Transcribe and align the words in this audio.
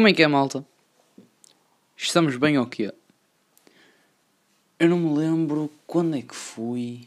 Como 0.00 0.08
é 0.08 0.14
que 0.14 0.22
é, 0.22 0.26
malta? 0.26 0.66
Estamos 1.94 2.34
bem 2.38 2.56
ou 2.56 2.64
quê? 2.64 2.90
Eu 4.78 4.88
não 4.88 4.98
me 4.98 5.14
lembro 5.14 5.70
quando 5.86 6.16
é 6.16 6.22
que 6.22 6.34
fui. 6.34 7.06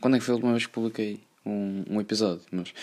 Quando 0.00 0.16
é 0.16 0.18
que 0.18 0.24
foi 0.24 0.32
a 0.32 0.34
última 0.34 0.50
vez 0.50 0.66
que 0.66 0.72
publiquei 0.72 1.20
um, 1.46 1.84
um 1.88 2.00
episódio, 2.00 2.44
mas 2.50 2.74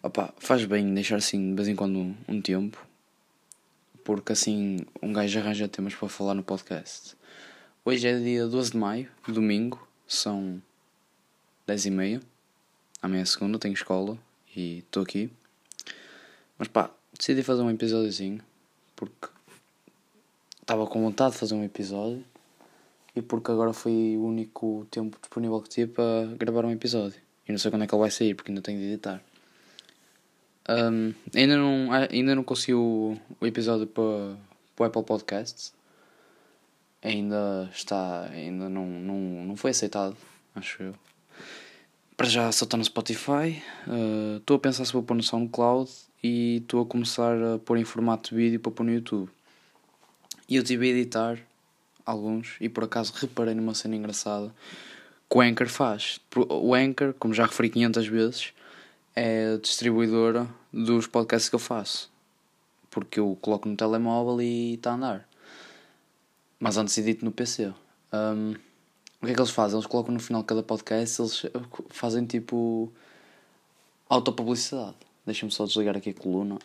opá, 0.00 0.32
faz 0.38 0.64
bem 0.64 0.94
deixar 0.94 1.16
assim 1.16 1.50
de 1.50 1.56
vez 1.56 1.66
em 1.66 1.74
quando 1.74 1.98
um, 1.98 2.14
um 2.28 2.40
tempo, 2.40 2.86
porque 4.04 4.30
assim 4.30 4.78
um 5.02 5.12
gajo 5.12 5.40
arranja 5.40 5.66
temas 5.66 5.92
para 5.92 6.08
falar 6.08 6.34
no 6.34 6.44
podcast. 6.44 7.16
Hoje 7.84 8.06
é 8.06 8.16
dia 8.16 8.46
12 8.46 8.70
de 8.70 8.76
maio, 8.76 9.10
domingo, 9.26 9.88
são 10.06 10.62
10 11.66 11.86
e 11.86 11.90
meia. 11.90 12.20
Amanhã 13.02 13.22
é 13.22 13.24
segunda, 13.24 13.58
tenho 13.58 13.74
escola 13.74 14.16
e 14.54 14.78
estou 14.78 15.02
aqui. 15.02 15.28
Mas 16.56 16.68
pá, 16.68 16.92
decidi 17.18 17.42
fazer 17.42 17.62
um 17.62 17.70
episódiozinho 17.72 18.40
porque 19.00 19.28
estava 20.60 20.86
com 20.86 21.02
vontade 21.02 21.32
de 21.32 21.38
fazer 21.38 21.54
um 21.54 21.64
episódio 21.64 22.22
e 23.16 23.22
porque 23.22 23.50
agora 23.50 23.72
foi 23.72 24.14
o 24.18 24.24
único 24.24 24.86
tempo 24.90 25.16
disponível 25.18 25.60
que 25.62 25.70
tive 25.70 25.92
para 25.92 26.26
gravar 26.36 26.66
um 26.66 26.70
episódio. 26.70 27.18
E 27.48 27.50
não 27.50 27.58
sei 27.58 27.70
quando 27.70 27.82
é 27.82 27.86
que 27.86 27.94
ele 27.94 28.00
vai 28.00 28.10
sair 28.10 28.34
porque 28.34 28.50
ainda 28.50 28.60
tenho 28.60 28.78
de 28.78 28.84
editar. 28.84 29.22
Um, 30.68 31.14
ainda 31.34 31.56
não, 31.56 31.88
ainda 31.92 32.34
não 32.34 32.44
consegui 32.44 32.74
o, 32.74 33.16
o 33.40 33.46
episódio 33.46 33.86
para, 33.86 34.36
para 34.76 34.84
o 34.84 34.86
Apple 34.86 35.02
Podcasts. 35.02 35.72
Ainda 37.02 37.70
está. 37.72 38.26
Ainda 38.26 38.68
não, 38.68 38.86
não, 38.86 39.16
não 39.46 39.56
foi 39.56 39.70
aceitado, 39.70 40.14
acho 40.54 40.82
eu. 40.82 40.94
Para 42.16 42.28
já 42.28 42.52
só 42.52 42.66
está 42.66 42.76
no 42.76 42.84
Spotify. 42.84 43.62
Estou 44.36 44.56
uh, 44.56 44.58
a 44.58 44.60
pensar 44.60 44.84
se 44.84 44.92
vou 44.92 45.02
pôr 45.02 45.14
no 45.14 45.22
SoundCloud 45.22 45.90
e 46.22 46.56
estou 46.56 46.82
a 46.82 46.86
começar 46.86 47.36
a 47.42 47.58
pôr 47.58 47.78
em 47.78 47.84
formato 47.84 48.30
de 48.30 48.36
vídeo 48.36 48.60
para 48.60 48.72
pôr 48.72 48.84
no 48.84 48.92
YouTube. 48.92 49.30
E 50.48 50.56
eu 50.56 50.62
tive 50.62 50.86
a 50.86 50.90
editar 50.90 51.38
alguns 52.04 52.56
e 52.60 52.68
por 52.68 52.84
acaso 52.84 53.12
reparei 53.16 53.54
numa 53.54 53.74
cena 53.74 53.96
engraçada 53.96 54.52
que 55.30 55.38
o 55.38 55.40
Anchor 55.40 55.68
faz. 55.68 56.20
O 56.48 56.74
Anchor, 56.74 57.14
como 57.18 57.32
já 57.32 57.46
referi 57.46 57.70
500 57.70 58.06
vezes, 58.08 58.52
é 59.14 59.54
a 59.54 59.58
distribuidora 59.58 60.48
dos 60.72 61.06
podcasts 61.06 61.48
que 61.48 61.54
eu 61.54 61.60
faço. 61.60 62.10
Porque 62.90 63.20
eu 63.20 63.38
coloco 63.40 63.68
no 63.68 63.76
telemóvel 63.76 64.42
e 64.42 64.74
está 64.74 64.90
a 64.90 64.94
andar. 64.94 65.28
Mas 66.58 66.76
antes 66.76 66.98
edito 66.98 67.24
no 67.24 67.30
PC. 67.30 67.72
Um, 68.12 68.54
o 69.22 69.26
que 69.26 69.32
é 69.32 69.34
que 69.34 69.40
eles 69.40 69.50
fazem? 69.50 69.78
Eles 69.78 69.86
colocam 69.86 70.12
no 70.12 70.20
final 70.20 70.42
de 70.42 70.48
cada 70.48 70.62
podcast, 70.62 71.22
eles 71.22 71.46
fazem 71.90 72.26
tipo 72.26 72.90
autopublicidade. 74.08 74.96
Deixa-me 75.30 75.52
só 75.52 75.64
desligar 75.64 75.96
aqui 75.96 76.10
a 76.10 76.14
coluna. 76.14 76.58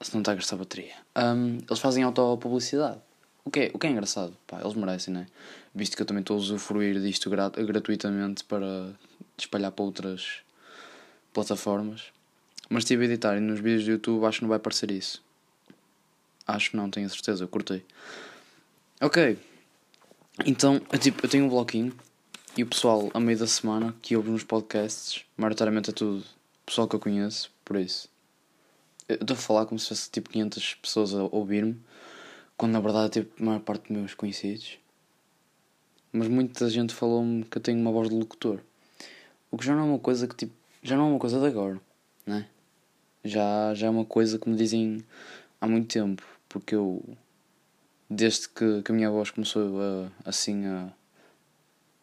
Se 0.00 0.14
não 0.14 0.20
está 0.20 0.30
a 0.30 0.36
gastar 0.36 0.54
bateria. 0.54 0.94
Um, 1.16 1.58
eles 1.68 1.80
fazem 1.80 2.04
autopublicidade. 2.04 3.00
O 3.44 3.50
que, 3.50 3.60
é, 3.60 3.70
o 3.74 3.80
que 3.80 3.88
é 3.88 3.90
engraçado, 3.90 4.32
pá, 4.46 4.60
eles 4.60 4.74
merecem, 4.74 5.12
né? 5.12 5.26
Visto 5.74 5.96
que 5.96 6.02
eu 6.02 6.06
também 6.06 6.20
estou 6.20 6.36
a 6.36 6.38
usufruir 6.38 7.00
disto 7.00 7.28
grat 7.28 7.56
gratuitamente 7.64 8.44
para 8.44 8.92
espalhar 9.36 9.72
para 9.72 9.84
outras 9.84 10.36
plataformas. 11.32 12.12
Mas 12.70 12.84
estive 12.84 13.02
a 13.02 13.08
editar 13.08 13.36
e 13.36 13.40
nos 13.40 13.58
vídeos 13.58 13.84
do 13.84 13.90
YouTube 13.90 14.24
acho 14.24 14.38
que 14.38 14.44
não 14.44 14.50
vai 14.50 14.58
aparecer 14.58 14.92
isso. 14.92 15.20
Acho 16.46 16.70
que 16.70 16.76
não, 16.76 16.88
tenho 16.88 17.10
certeza, 17.10 17.42
eu 17.42 17.48
cortei. 17.48 17.84
Ok. 19.00 19.36
Então, 20.46 20.80
eu, 20.92 20.98
tipo, 21.00 21.26
eu 21.26 21.28
tenho 21.28 21.46
um 21.46 21.48
bloquinho 21.48 21.92
e 22.56 22.62
o 22.62 22.66
pessoal, 22.68 23.10
a 23.12 23.18
meio 23.18 23.36
da 23.36 23.48
semana, 23.48 23.92
que 24.00 24.16
ouve 24.16 24.30
nos 24.30 24.44
podcasts, 24.44 25.24
maioritariamente 25.36 25.90
é 25.90 25.92
tudo 25.92 26.24
pessoal 26.64 26.88
que 26.88 26.96
eu 26.96 27.00
conheço, 27.00 27.50
por 27.64 27.76
isso. 27.76 28.08
Eu 29.08 29.16
estou 29.16 29.34
a 29.34 29.38
falar 29.38 29.66
como 29.66 29.78
se 29.78 29.88
fosse 29.88 30.10
tipo 30.10 30.30
500 30.30 30.74
pessoas 30.76 31.14
a 31.14 31.22
ouvir-me 31.24 31.80
quando 32.56 32.72
na 32.72 32.80
verdade 32.80 33.06
é 33.06 33.22
tipo 33.22 33.42
a 33.42 33.46
maior 33.46 33.60
parte 33.60 33.88
dos 33.88 33.98
meus 33.98 34.14
conhecidos. 34.14 34.78
Mas 36.12 36.28
muita 36.28 36.70
gente 36.70 36.94
falou-me 36.94 37.44
que 37.44 37.58
eu 37.58 37.62
tenho 37.62 37.78
uma 37.80 37.90
voz 37.90 38.08
de 38.08 38.14
locutor. 38.14 38.60
O 39.50 39.58
que 39.58 39.66
já 39.66 39.74
não 39.74 39.82
é 39.82 39.84
uma 39.84 39.98
coisa 39.98 40.28
que 40.28 40.36
tipo. 40.36 40.54
Já 40.82 40.96
não 40.96 41.06
é 41.06 41.10
uma 41.10 41.18
coisa 41.18 41.40
de 41.40 41.46
agora, 41.46 41.80
né? 42.24 42.48
Já, 43.24 43.74
já 43.74 43.88
é 43.88 43.90
uma 43.90 44.04
coisa 44.04 44.38
que 44.38 44.48
me 44.48 44.56
dizem 44.56 45.04
há 45.60 45.66
muito 45.66 45.92
tempo. 45.92 46.22
Porque 46.48 46.74
eu. 46.74 47.02
Desde 48.08 48.48
que, 48.48 48.82
que 48.82 48.92
a 48.92 48.94
minha 48.94 49.10
voz 49.10 49.30
começou 49.30 49.80
a, 49.80 50.28
assim 50.28 50.66
a. 50.66 50.92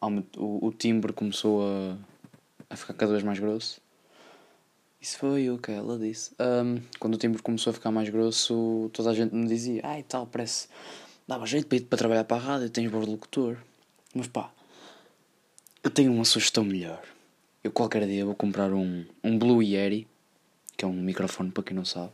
a 0.02 0.08
o, 0.38 0.68
o 0.68 0.74
timbre 0.74 1.14
começou 1.14 1.62
a, 1.64 1.98
a 2.70 2.76
ficar 2.76 2.94
cada 2.94 3.14
vez 3.14 3.24
mais 3.24 3.40
grosso. 3.40 3.82
Isso 5.02 5.18
foi 5.18 5.50
o 5.50 5.58
que 5.58 5.72
ela 5.72 5.98
disse. 5.98 6.32
Um, 6.40 6.80
quando 7.00 7.16
o 7.16 7.18
timbre 7.18 7.42
começou 7.42 7.72
a 7.72 7.74
ficar 7.74 7.90
mais 7.90 8.08
grosso, 8.10 8.88
toda 8.94 9.10
a 9.10 9.14
gente 9.16 9.34
me 9.34 9.48
dizia: 9.48 9.82
Ai 9.84 10.04
tal, 10.04 10.28
parece. 10.28 10.68
dava 11.28 11.44
jeito 11.48 11.66
para 11.66 11.78
ir 11.80 11.82
para 11.82 11.98
trabalhar 11.98 12.24
para 12.24 12.38
a 12.38 12.40
rádio, 12.40 12.70
tens 12.70 12.92
de 12.92 12.96
locutor. 12.96 13.58
Mas 14.14 14.28
pá, 14.28 14.54
eu 15.84 15.90
tenho 15.90 16.14
uma 16.14 16.24
sugestão 16.24 16.64
melhor. 16.64 17.02
Eu 17.64 17.72
qualquer 17.72 18.06
dia 18.06 18.24
vou 18.24 18.36
comprar 18.36 18.72
um, 18.72 19.04
um 19.24 19.40
Blue 19.40 19.64
Yeti, 19.64 20.08
que 20.78 20.86
é 20.86 20.88
um 20.88 20.94
microfone 20.94 21.50
para 21.50 21.64
quem 21.64 21.76
não 21.76 21.86
sabe, 21.86 22.12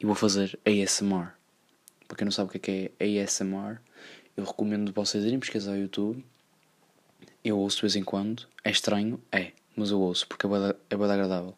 e 0.00 0.06
vou 0.06 0.14
fazer 0.14 0.58
ASMR. 0.64 1.32
Para 2.08 2.16
quem 2.16 2.24
não 2.24 2.32
sabe 2.32 2.48
o 2.48 2.50
que 2.50 2.56
é, 2.56 2.60
que 2.60 2.92
é 2.98 3.22
ASMR, 3.22 3.78
eu 4.34 4.44
recomendo 4.44 4.90
vocês 4.90 5.22
irem 5.22 5.38
pesquisar 5.38 5.72
no 5.72 5.82
YouTube. 5.82 6.24
Eu 7.44 7.58
ouço 7.58 7.76
de 7.76 7.82
vez 7.82 7.96
em 7.96 8.02
quando. 8.02 8.46
É 8.64 8.70
estranho? 8.70 9.20
É, 9.30 9.52
mas 9.76 9.90
eu 9.90 10.00
ouço 10.00 10.26
porque 10.26 10.46
é 10.46 10.48
bem, 10.48 10.58
é 10.88 10.94
agradável 10.94 11.54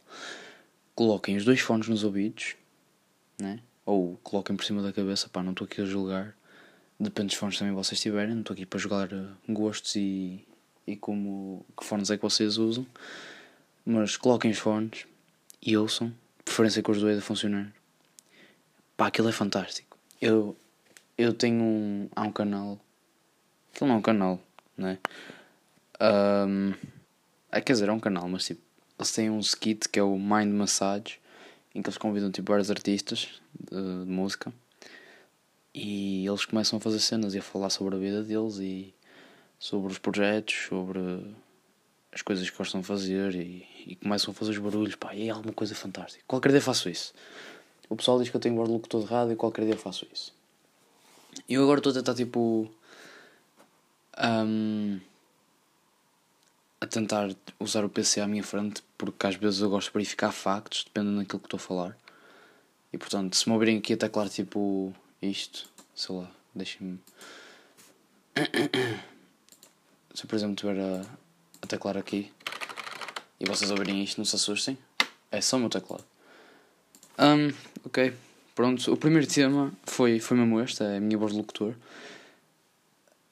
coloquem 0.98 1.36
os 1.36 1.44
dois 1.44 1.60
fones 1.60 1.86
nos 1.86 2.02
ouvidos, 2.02 2.56
né? 3.38 3.60
ou 3.86 4.18
coloquem 4.24 4.56
por 4.56 4.64
cima 4.64 4.82
da 4.82 4.92
cabeça, 4.92 5.28
pá, 5.28 5.44
não 5.44 5.52
estou 5.52 5.64
aqui 5.64 5.80
a 5.80 5.84
julgar, 5.84 6.34
depende 6.98 7.28
dos 7.28 7.36
fones 7.36 7.56
também 7.56 7.72
vocês 7.72 8.00
tiverem, 8.00 8.34
não 8.34 8.40
estou 8.40 8.52
aqui 8.52 8.66
para 8.66 8.80
jogar 8.80 9.12
eh, 9.12 9.28
gostos 9.48 9.94
e, 9.94 10.44
e 10.88 10.96
como 10.96 11.64
que 11.78 11.84
fones 11.84 12.10
é 12.10 12.16
que 12.16 12.22
vocês 12.24 12.58
usam, 12.58 12.84
mas 13.86 14.16
coloquem 14.16 14.50
os 14.50 14.58
fones 14.58 15.06
e 15.62 15.76
ouçam, 15.76 16.12
preferência 16.44 16.82
com 16.82 16.90
os 16.90 17.00
dois 17.00 17.16
a 17.16 17.22
funcionar. 17.22 17.72
Pá, 18.96 19.06
aquilo 19.06 19.28
é 19.28 19.32
fantástico. 19.32 19.96
Eu, 20.20 20.56
eu 21.16 21.32
tenho 21.32 21.62
um. 21.62 22.08
Há 22.16 22.22
um 22.22 22.32
canal. 22.32 22.76
Aquilo 23.72 23.86
não 23.86 23.94
é 23.94 23.98
um 23.98 24.02
canal, 24.02 24.42
né? 24.76 24.98
Um, 26.00 26.74
é, 27.52 27.60
quer 27.60 27.74
dizer, 27.74 27.88
é 27.88 27.92
um 27.92 28.00
canal, 28.00 28.28
mas 28.28 28.46
tipo 28.46 28.67
eles 28.98 29.12
têm 29.12 29.30
um 29.30 29.38
skit 29.38 29.88
que 29.88 29.98
é 29.98 30.02
o 30.02 30.18
Mind 30.18 30.52
Massage, 30.52 31.18
em 31.74 31.80
que 31.80 31.88
eles 31.88 31.98
convidam 31.98 32.30
tipo 32.30 32.50
vários 32.50 32.70
artistas 32.70 33.40
de, 33.70 34.04
de, 34.04 34.10
música 34.10 34.52
e 35.72 36.26
eles 36.26 36.44
começam 36.44 36.78
a 36.78 36.80
fazer 36.80 36.98
cenas 36.98 37.34
e 37.34 37.38
a 37.38 37.42
falar 37.42 37.70
sobre 37.70 37.94
a 37.94 37.98
vida 37.98 38.22
deles 38.22 38.58
e 38.58 38.92
sobre 39.58 39.92
os 39.92 39.98
projetos, 39.98 40.54
sobre 40.68 41.00
as 42.12 42.22
coisas 42.22 42.48
que 42.48 42.56
gostam 42.56 42.80
de 42.80 42.86
fazer 42.86 43.34
e, 43.34 43.66
e 43.86 43.96
começam 43.96 44.32
a 44.32 44.34
fazer 44.34 44.52
os 44.52 44.58
barulhos, 44.58 44.96
pá, 44.96 45.14
é 45.14 45.28
alguma 45.28 45.52
coisa 45.52 45.74
fantástica. 45.74 46.24
Qualquer 46.26 46.50
dia 46.50 46.60
faço 46.60 46.88
isso. 46.88 47.14
O 47.88 47.96
pessoal 47.96 48.18
diz 48.18 48.28
que 48.28 48.36
eu 48.36 48.40
tenho 48.40 48.60
locutor 48.60 49.02
de 49.02 49.06
rádio 49.06 49.32
e 49.32 49.36
qualquer 49.36 49.64
dia 49.64 49.76
faço 49.76 50.06
isso. 50.12 50.34
E 51.48 51.54
eu 51.54 51.62
agora 51.62 51.78
estou 51.78 51.92
a 51.92 51.94
tentar 51.94 52.14
tipo. 52.14 52.68
Um, 54.20 55.00
a 56.80 56.86
tentar 56.86 57.30
usar 57.58 57.84
o 57.84 57.88
PC 57.88 58.20
à 58.20 58.26
minha 58.26 58.42
frente 58.42 58.82
porque 58.96 59.26
às 59.26 59.34
vezes 59.36 59.60
eu 59.60 59.70
gosto 59.70 59.88
de 59.88 59.94
verificar 59.94 60.32
factos, 60.32 60.84
dependendo 60.84 61.18
daquilo 61.18 61.40
que 61.40 61.46
estou 61.46 61.58
a 61.58 61.60
falar. 61.60 61.96
E 62.92 62.98
portanto, 62.98 63.36
se 63.36 63.48
me 63.48 63.54
ouvirem 63.54 63.78
aqui 63.78 63.92
a 63.92 63.96
teclar 63.96 64.28
tipo 64.28 64.94
isto, 65.20 65.68
sei 65.94 66.14
lá, 66.16 66.30
deixem-me. 66.54 66.98
se 70.14 70.26
por 70.26 70.36
exemplo, 70.36 70.54
estiver 70.54 70.80
a, 70.80 71.02
a 71.62 71.66
teclar 71.66 71.96
aqui 71.96 72.32
e 73.40 73.46
vocês 73.46 73.70
ouvirem 73.70 74.02
isto, 74.02 74.18
não 74.18 74.24
se 74.24 74.36
assustem, 74.36 74.76
é 75.30 75.40
só 75.40 75.56
o 75.56 75.60
meu 75.60 75.68
teclado. 75.68 76.04
Um, 77.18 77.52
ok, 77.84 78.12
pronto. 78.54 78.92
O 78.92 78.96
primeiro 78.96 79.26
tema 79.26 79.72
foi, 79.84 80.20
foi 80.20 80.36
mesmo 80.36 80.60
este, 80.60 80.82
é 80.82 80.96
a 80.96 81.00
minha 81.00 81.18
voz 81.18 81.32
de 81.32 81.38
locutor. 81.38 81.74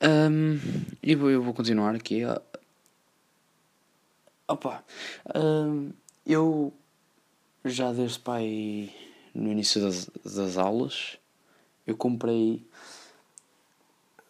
Um, 0.03 0.59
e 1.03 1.13
eu 1.13 1.43
vou 1.43 1.55
continuar 1.55 1.95
aqui 1.95 2.23
Opa, 4.49 4.85
hum, 5.35 5.91
eu 6.25 6.73
já 7.65 7.93
desde 7.93 8.21
pai 8.21 8.93
no 9.35 9.51
início 9.51 9.81
das, 9.81 10.09
das 10.25 10.57
aulas 10.57 11.19
eu 11.87 11.97
comprei 11.97 12.65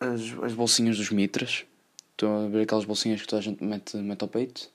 as, 0.01 0.21
as 0.43 0.55
bolsinhas 0.55 0.97
dos 0.97 1.11
mitras. 1.11 1.65
Estão 2.13 2.47
a 2.47 2.49
ver 2.49 2.63
aquelas 2.63 2.85
bolsinhas 2.85 3.21
que 3.21 3.27
toda 3.27 3.41
a 3.41 3.43
gente 3.43 3.63
mete, 3.63 3.97
mete 3.99 4.23
ao 4.23 4.29
peito? 4.29 4.71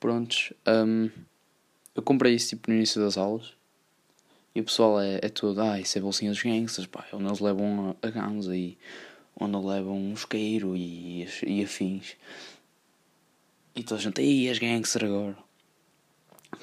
Prontos. 0.00 0.52
Um, 0.66 1.10
eu 1.94 2.02
comprei 2.02 2.34
isso 2.34 2.50
tipo 2.50 2.70
no 2.70 2.76
início 2.76 3.00
das 3.00 3.16
aulas. 3.16 3.52
E 4.54 4.60
o 4.60 4.64
pessoal 4.64 5.00
é, 5.00 5.20
é 5.22 5.28
todo, 5.28 5.60
ah, 5.60 5.78
isso 5.78 5.98
é 5.98 6.00
bolsinha 6.00 6.30
dos 6.30 6.42
gangsters, 6.42 6.86
pá. 6.86 7.06
Onde 7.12 7.26
eles 7.26 7.40
levam 7.40 7.96
a, 8.02 8.06
a 8.06 8.10
ganza 8.10 8.56
e 8.56 8.76
onde 9.38 9.56
levam 9.56 9.96
um 9.96 10.14
isqueiro 10.14 10.76
e, 10.76 11.28
e 11.46 11.62
afins. 11.62 12.16
E 13.76 13.82
toda 13.82 14.00
a 14.00 14.02
gente, 14.02 14.20
aí 14.22 14.48
és 14.48 14.58
gangster 14.58 15.04
agora. 15.04 15.36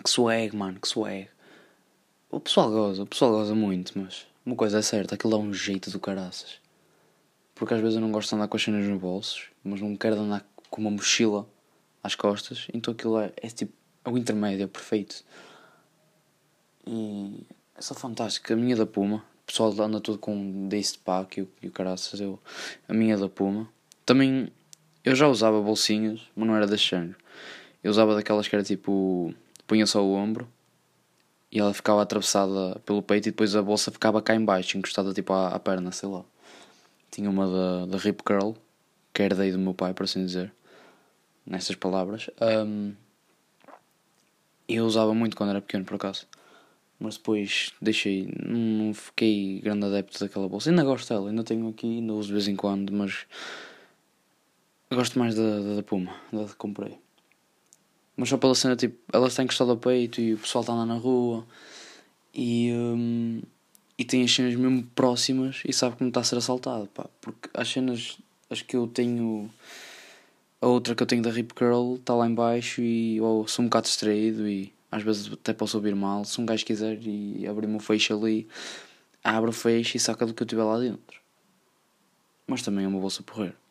Que 0.03 0.09
swag, 0.09 0.55
mano, 0.55 0.79
que 0.79 0.87
swag. 0.87 1.29
O 2.31 2.39
pessoal 2.39 2.71
goza, 2.71 3.03
o 3.03 3.05
pessoal 3.05 3.31
goza 3.31 3.53
muito, 3.53 3.97
mas 3.97 4.25
uma 4.43 4.55
coisa 4.55 4.79
é 4.79 4.81
certa, 4.81 5.13
aquilo 5.13 5.31
dá 5.31 5.37
um 5.37 5.53
jeito 5.53 5.91
do 5.91 5.99
caraças. 5.99 6.59
Porque 7.53 7.75
às 7.75 7.79
vezes 7.79 7.95
eu 7.95 8.01
não 8.01 8.11
gosto 8.11 8.29
de 8.29 8.35
andar 8.35 8.47
com 8.47 8.57
as 8.57 8.63
cenas 8.63 8.87
nos 8.87 8.99
bolsos, 8.99 9.43
mas 9.63 9.79
não 9.79 9.95
quero 9.95 10.15
andar 10.15 10.43
com 10.71 10.81
uma 10.81 10.89
mochila 10.89 11.47
às 12.01 12.15
costas, 12.15 12.67
então 12.73 12.91
aquilo 12.91 13.19
é, 13.19 13.31
é 13.37 13.47
tipo, 13.47 13.71
é 14.03 14.09
o 14.09 14.17
intermédio, 14.17 14.63
é 14.63 14.67
perfeito. 14.67 15.23
E 16.87 17.45
é 17.75 17.81
só 17.81 17.93
fantástico. 17.93 18.51
A 18.51 18.55
minha 18.55 18.75
da 18.75 18.87
Puma, 18.87 19.17
o 19.17 19.45
pessoal 19.45 19.71
anda 19.81 20.01
tudo 20.01 20.17
com 20.17 20.67
Dace 20.67 20.97
Pack 20.97 21.39
e 21.39 21.43
o, 21.43 21.49
e 21.61 21.67
o 21.67 21.71
caraças, 21.71 22.19
eu, 22.19 22.39
a 22.87 22.93
minha 22.93 23.15
da 23.15 23.29
Puma. 23.29 23.69
Também, 24.03 24.51
eu 25.03 25.15
já 25.15 25.27
usava 25.27 25.61
bolsinhas, 25.61 26.21
mas 26.35 26.47
não 26.47 26.55
era 26.55 26.65
deste 26.65 26.91
género. 26.91 27.15
Eu 27.83 27.91
usava 27.91 28.15
daquelas 28.15 28.47
que 28.47 28.55
era 28.55 28.63
tipo, 28.63 29.33
punha 29.67 29.85
só 29.85 30.03
o 30.03 30.13
ombro 30.13 30.47
e 31.51 31.59
ela 31.59 31.73
ficava 31.73 32.01
atravessada 32.01 32.79
pelo 32.85 33.03
peito 33.03 33.27
e 33.27 33.31
depois 33.31 33.55
a 33.55 33.61
bolsa 33.61 33.91
ficava 33.91 34.21
cá 34.21 34.33
em 34.33 34.43
baixo, 34.43 34.77
encostada 34.77 35.13
tipo 35.13 35.33
à, 35.33 35.49
à 35.49 35.59
perna, 35.59 35.91
sei 35.91 36.09
lá. 36.09 36.23
Tinha 37.11 37.29
uma 37.29 37.47
da, 37.47 37.85
da 37.85 37.97
Rip 37.97 38.23
Curl, 38.23 38.55
que 39.13 39.21
era 39.21 39.35
daí 39.35 39.51
do 39.51 39.59
meu 39.59 39.73
pai, 39.73 39.93
por 39.93 40.05
assim 40.05 40.25
dizer, 40.25 40.51
nestas 41.45 41.75
palavras. 41.75 42.29
Um, 42.41 42.93
eu 44.67 44.85
usava 44.85 45.13
muito 45.13 45.35
quando 45.35 45.51
era 45.51 45.61
pequeno, 45.61 45.85
por 45.85 45.95
acaso. 45.95 46.25
Mas 46.99 47.17
depois 47.17 47.73
deixei, 47.81 48.33
não 48.43 48.93
fiquei 48.93 49.59
grande 49.59 49.85
adepto 49.85 50.19
daquela 50.19 50.47
bolsa. 50.47 50.69
Ainda 50.69 50.83
gosto 50.83 51.09
dela, 51.09 51.29
ainda 51.29 51.43
tenho 51.43 51.67
aqui, 51.67 51.97
ainda 51.97 52.13
uso 52.13 52.27
de 52.27 52.33
vez 52.33 52.47
em 52.47 52.55
quando, 52.55 52.91
mas 52.93 53.25
gosto 54.95 55.17
mais 55.19 55.35
da, 55.35 55.59
da, 55.59 55.75
da 55.75 55.83
Puma, 55.83 56.15
da 56.31 56.45
que 56.45 56.55
comprei. 56.55 56.97
Mas 58.15 58.29
só 58.29 58.37
pela 58.37 58.53
cena, 58.53 58.75
tipo, 58.75 58.97
ela 59.11 59.27
está 59.27 59.43
encostada 59.43 59.71
ao 59.71 59.77
peito 59.77 60.21
e 60.21 60.33
o 60.33 60.37
pessoal 60.37 60.61
está 60.61 60.73
lá 60.73 60.85
na 60.85 60.95
rua 60.95 61.45
e, 62.33 62.71
um, 62.73 63.41
e 63.97 64.05
tem 64.05 64.23
as 64.23 64.31
cenas 64.31 64.55
mesmo 64.55 64.83
próximas 64.95 65.61
e 65.65 65.73
sabe 65.73 65.95
que 65.95 66.03
não 66.03 66.09
está 66.09 66.21
a 66.21 66.23
ser 66.23 66.37
assaltado, 66.37 66.87
pá. 66.87 67.07
Porque 67.19 67.49
as 67.53 67.67
cenas, 67.67 68.17
as 68.49 68.61
que 68.61 68.75
eu 68.75 68.87
tenho, 68.87 69.49
a 70.61 70.67
outra 70.67 70.93
que 70.95 71.01
eu 71.01 71.07
tenho 71.07 71.23
da 71.23 71.31
Rip 71.31 71.53
Curl 71.53 71.95
está 71.95 72.13
lá 72.13 72.27
embaixo 72.27 72.81
e 72.81 73.17
eu 73.17 73.45
sou 73.47 73.63
um 73.63 73.67
bocado 73.67 73.87
distraído 73.87 74.47
e 74.47 74.71
às 74.91 75.01
vezes 75.01 75.31
até 75.33 75.53
posso 75.53 75.77
ouvir 75.77 75.95
mal. 75.95 76.23
Se 76.23 76.39
um 76.39 76.45
gajo 76.45 76.65
quiser 76.65 76.99
e 77.01 77.47
abrir-me 77.47 77.77
o 77.77 77.79
feixe 77.79 78.13
ali, 78.13 78.47
abre 79.23 79.49
o 79.49 79.53
feixe 79.53 79.97
e 79.97 79.99
saca 79.99 80.25
do 80.25 80.33
que 80.35 80.43
eu 80.43 80.47
tiver 80.47 80.63
lá 80.63 80.77
dentro. 80.77 81.19
Mas 82.45 82.61
também 82.61 82.85
é 82.85 82.87
uma 82.87 82.99
bolsa 82.99 83.23
porreira. 83.23 83.62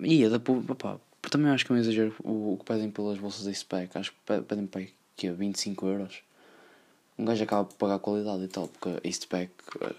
E 0.00 0.22
é 0.22 0.28
da 0.28 0.38
pá, 0.38 0.98
porque 1.20 1.30
também 1.30 1.50
acho 1.50 1.66
que 1.66 1.72
é 1.72 1.74
um 1.74 1.78
exagero 1.78 2.14
o, 2.22 2.54
o 2.54 2.56
que 2.58 2.64
pedem 2.64 2.90
pelas 2.90 3.18
bolsas 3.18 3.44
da 3.44 3.52
spec. 3.52 3.96
Acho 3.96 4.12
que 4.12 4.42
pedem 4.42 4.66
para 4.66 4.86
que 5.16 5.26
é 5.26 5.32
25 5.32 5.86
euros. 5.86 6.22
Um 7.18 7.24
gajo 7.24 7.42
acaba 7.42 7.64
por 7.64 7.74
pagar 7.76 7.98
qualidade 7.98 8.44
e 8.44 8.48
tal, 8.48 8.68
porque 8.68 9.06
a 9.06 9.12
spec, 9.12 9.50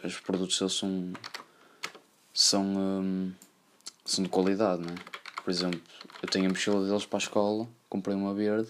os 0.03 0.19
produtos 0.19 0.57
deles 0.57 0.73
são. 0.73 1.13
são. 2.33 2.63
Um, 2.63 3.31
são 4.05 4.23
de 4.23 4.29
qualidade, 4.29 4.81
não 4.81 4.93
é? 4.93 4.97
Por 5.43 5.51
exemplo, 5.51 5.81
eu 6.21 6.29
tenho 6.29 6.45
a 6.45 6.49
mochila 6.49 6.85
deles 6.85 7.05
para 7.05 7.17
a 7.17 7.21
escola, 7.21 7.67
comprei 7.87 8.15
uma 8.15 8.33
verde 8.33 8.69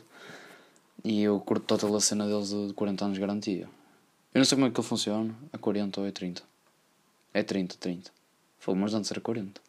e 1.04 1.22
eu 1.24 1.40
curto 1.40 1.66
total 1.66 1.96
a 1.96 2.02
cena 2.02 2.28
deles 2.28 2.50
de 2.50 2.74
40 2.74 3.06
anos 3.06 3.16
de 3.16 3.22
garantia. 3.22 3.70
Eu 4.34 4.40
não 4.40 4.46
sei 4.46 4.56
como 4.56 4.68
é 4.68 4.70
que 4.72 4.80
ele 4.80 4.88
funciona, 4.88 5.34
a 5.52 5.58
40 5.58 6.02
ou 6.02 6.08
é 6.08 6.12
30. 6.12 6.44
É 7.34 7.42
30, 7.42 7.78
30. 7.78 8.12
Falei, 8.60 8.82
mas 8.82 8.94
antes 8.94 9.10
era 9.12 9.22
40. 9.22 9.62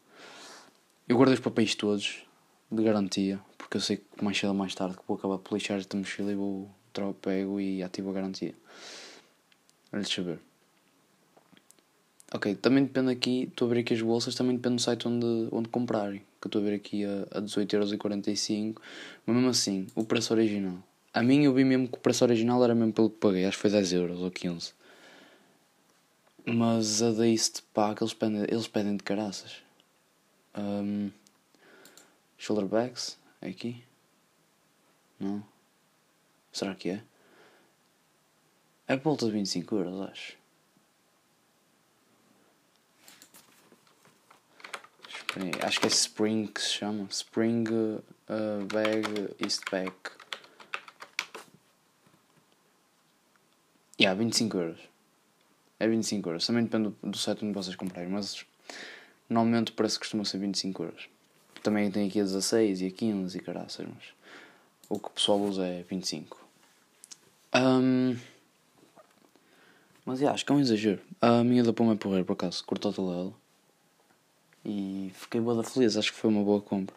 Eu 1.11 1.17
guardei 1.17 1.35
os 1.35 1.41
papéis 1.41 1.75
todos, 1.75 2.23
de 2.71 2.85
garantia, 2.85 3.41
porque 3.59 3.79
eu 3.79 3.81
sei 3.81 3.97
que 3.97 4.25
mais 4.25 4.39
cedo 4.39 4.51
ou 4.51 4.55
mais 4.55 4.73
tarde 4.77 4.97
que 4.97 5.03
vou 5.09 5.17
acabar 5.17 5.39
por 5.39 5.55
lixar 5.55 5.77
esta 5.77 5.97
mochila 5.97 6.31
e 6.31 6.37
vou 6.37 6.71
pego 7.21 7.61
e 7.61 7.83
ativo 7.83 8.11
a 8.11 8.13
garantia. 8.13 8.55
Olha, 9.93 10.03
deixa 10.03 10.23
ver. 10.23 10.39
Ok, 12.33 12.55
também 12.55 12.85
depende 12.85 13.11
aqui, 13.11 13.49
estou 13.51 13.67
a 13.67 13.75
ver 13.75 13.81
aqui 13.81 13.95
as 13.95 14.01
bolsas, 14.01 14.37
também 14.37 14.55
depende 14.55 14.77
do 14.77 14.83
site 14.83 15.09
onde, 15.09 15.49
onde 15.51 15.69
comprarem. 15.69 16.23
Que 16.41 16.47
estou 16.47 16.63
a 16.63 16.65
ver 16.65 16.75
aqui 16.77 17.05
a, 17.05 17.39
a 17.39 17.43
18,45€, 17.43 18.77
mas 19.27 19.35
mesmo 19.35 19.51
assim, 19.51 19.89
o 19.97 20.05
preço 20.05 20.33
original. 20.33 20.79
A 21.13 21.25
mim 21.25 21.43
eu 21.43 21.53
vi 21.53 21.65
mesmo 21.65 21.89
que 21.89 21.99
o 21.99 22.01
preço 22.01 22.23
original 22.23 22.63
era 22.63 22.73
mesmo 22.73 22.93
pelo 22.93 23.11
que 23.11 23.17
paguei, 23.17 23.47
acho 23.47 23.57
que 23.57 23.69
foi 23.69 23.71
10€ 23.71 23.93
euros 23.97 24.21
ou 24.21 24.31
15. 24.31 24.75
Mas 26.47 27.03
a 27.03 27.11
da 27.11 27.27
East 27.27 27.63
Pack 27.75 28.01
eles 28.01 28.15
pedem, 28.15 28.45
eles 28.49 28.69
pedem 28.69 28.97
de 28.97 29.03
caraças. 29.03 29.69
Um, 30.57 31.11
Shoulder 32.37 32.67
bags? 32.67 33.19
É 33.41 33.49
aqui? 33.49 33.85
Não? 35.19 35.45
Será 36.53 36.75
que 36.75 36.91
é? 36.91 37.03
É 38.89 38.97
por 38.97 39.11
volta 39.11 39.27
de 39.27 39.33
25 39.33 39.77
euros, 39.77 40.01
acho. 40.11 40.41
Acho 45.65 45.81
que 45.81 45.87
é 45.87 45.89
Spring 45.89 46.47
que 46.49 46.61
se 46.61 46.71
chama. 46.71 47.07
Spring 47.11 47.65
uh, 47.69 48.65
Bag 48.67 49.35
Eastpak. 49.39 50.11
Yeah, 54.01 54.19
25 54.19 54.57
euros. 54.57 54.81
É 55.79 55.87
25 55.87 56.29
euros. 56.29 56.47
Também 56.47 56.65
depende 56.65 56.89
do, 56.89 57.11
do 57.11 57.17
site 57.17 57.45
onde 57.45 57.55
vocês 57.55 57.77
comprarem, 57.77 58.11
mas 58.11 58.45
normalmente 59.31 59.71
o 59.71 59.75
preço 59.75 59.99
costuma 59.99 60.25
ser 60.25 60.39
25 60.39 60.83
euros. 60.83 61.09
Também 61.63 61.91
tem 61.91 62.09
aqui 62.09 62.21
a 62.21 62.25
16 62.25 62.81
e 62.81 62.87
a 62.87 62.91
15 62.91 63.39
e 63.39 63.41
caraças, 63.41 63.87
mas 63.87 64.05
o 64.89 64.99
que 64.99 65.07
o 65.07 65.11
pessoal 65.11 65.39
usa 65.41 65.65
é 65.67 65.85
25. 65.89 66.37
Um, 67.55 68.17
mas 70.05 70.21
yeah, 70.21 70.35
acho 70.35 70.45
que 70.45 70.51
é 70.51 70.55
um 70.55 70.61
exagero. 70.61 71.01
A 71.21 71.45
minha 71.45 71.63
da 71.63 71.73
Puma 71.73 71.93
é 71.93 71.97
porreiro, 71.97 72.25
por 72.25 72.33
acaso, 72.33 72.65
cortou 72.65 72.93
toda 72.93 73.17
ela. 73.17 73.33
E 74.65 75.13
fiquei 75.15 75.41
boa 75.41 75.63
feliz, 75.63 75.97
acho 75.97 76.13
que 76.13 76.19
foi 76.19 76.31
uma 76.31 76.43
boa 76.43 76.61
compra. 76.61 76.97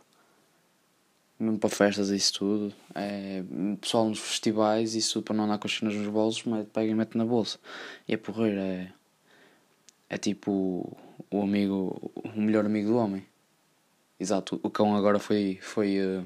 Mesmo 1.40 1.60
para 1.60 1.70
festas 1.70 2.10
e 2.10 2.16
isso 2.16 2.34
tudo. 2.34 2.74
É, 2.96 3.44
pessoal 3.80 4.10
nos 4.10 4.20
festivais, 4.20 4.96
isso 4.96 5.22
para 5.22 5.36
não 5.36 5.46
andar 5.46 5.58
com 5.58 5.68
as 5.68 5.74
cenas 5.74 5.94
nos 5.94 6.08
bolsos, 6.08 6.44
pega 6.72 6.92
e 6.92 6.96
mete 6.96 7.18
na 7.18 7.26
bolsa. 7.26 7.60
E 8.08 8.14
é 8.14 8.18
porreiro, 8.18 8.60
é. 8.60 8.92
É 10.10 10.18
tipo 10.18 10.96
o 11.40 11.44
amigo, 11.44 12.12
o 12.16 12.40
melhor 12.40 12.66
amigo 12.66 12.90
do 12.90 12.98
homem. 12.98 13.26
Exato, 14.20 14.60
o 14.64 14.70
cão 14.70 14.96
agora 14.96 15.20
foi. 15.20 15.60
foi 15.62 16.00
uh, 16.00 16.26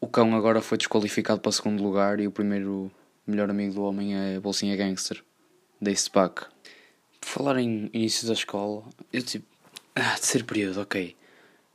o 0.00 0.06
cão 0.06 0.34
agora 0.36 0.60
foi 0.60 0.78
desqualificado 0.78 1.40
para 1.40 1.48
o 1.48 1.52
segundo 1.52 1.82
lugar 1.82 2.20
e 2.20 2.26
o 2.26 2.30
primeiro 2.30 2.90
melhor 3.26 3.50
amigo 3.50 3.74
do 3.74 3.82
homem 3.82 4.16
é 4.16 4.38
Bolsinha 4.38 4.76
Gangster, 4.76 5.22
Dace 5.80 6.10
Pack. 6.10 6.46
Por 7.20 7.28
falar 7.28 7.58
em 7.58 7.90
início 7.92 8.26
da 8.26 8.32
escola, 8.32 8.84
eu 9.12 9.22
tipo. 9.22 9.46
Ah, 9.94 10.14
terceiro 10.14 10.46
período, 10.46 10.80
ok. 10.80 11.16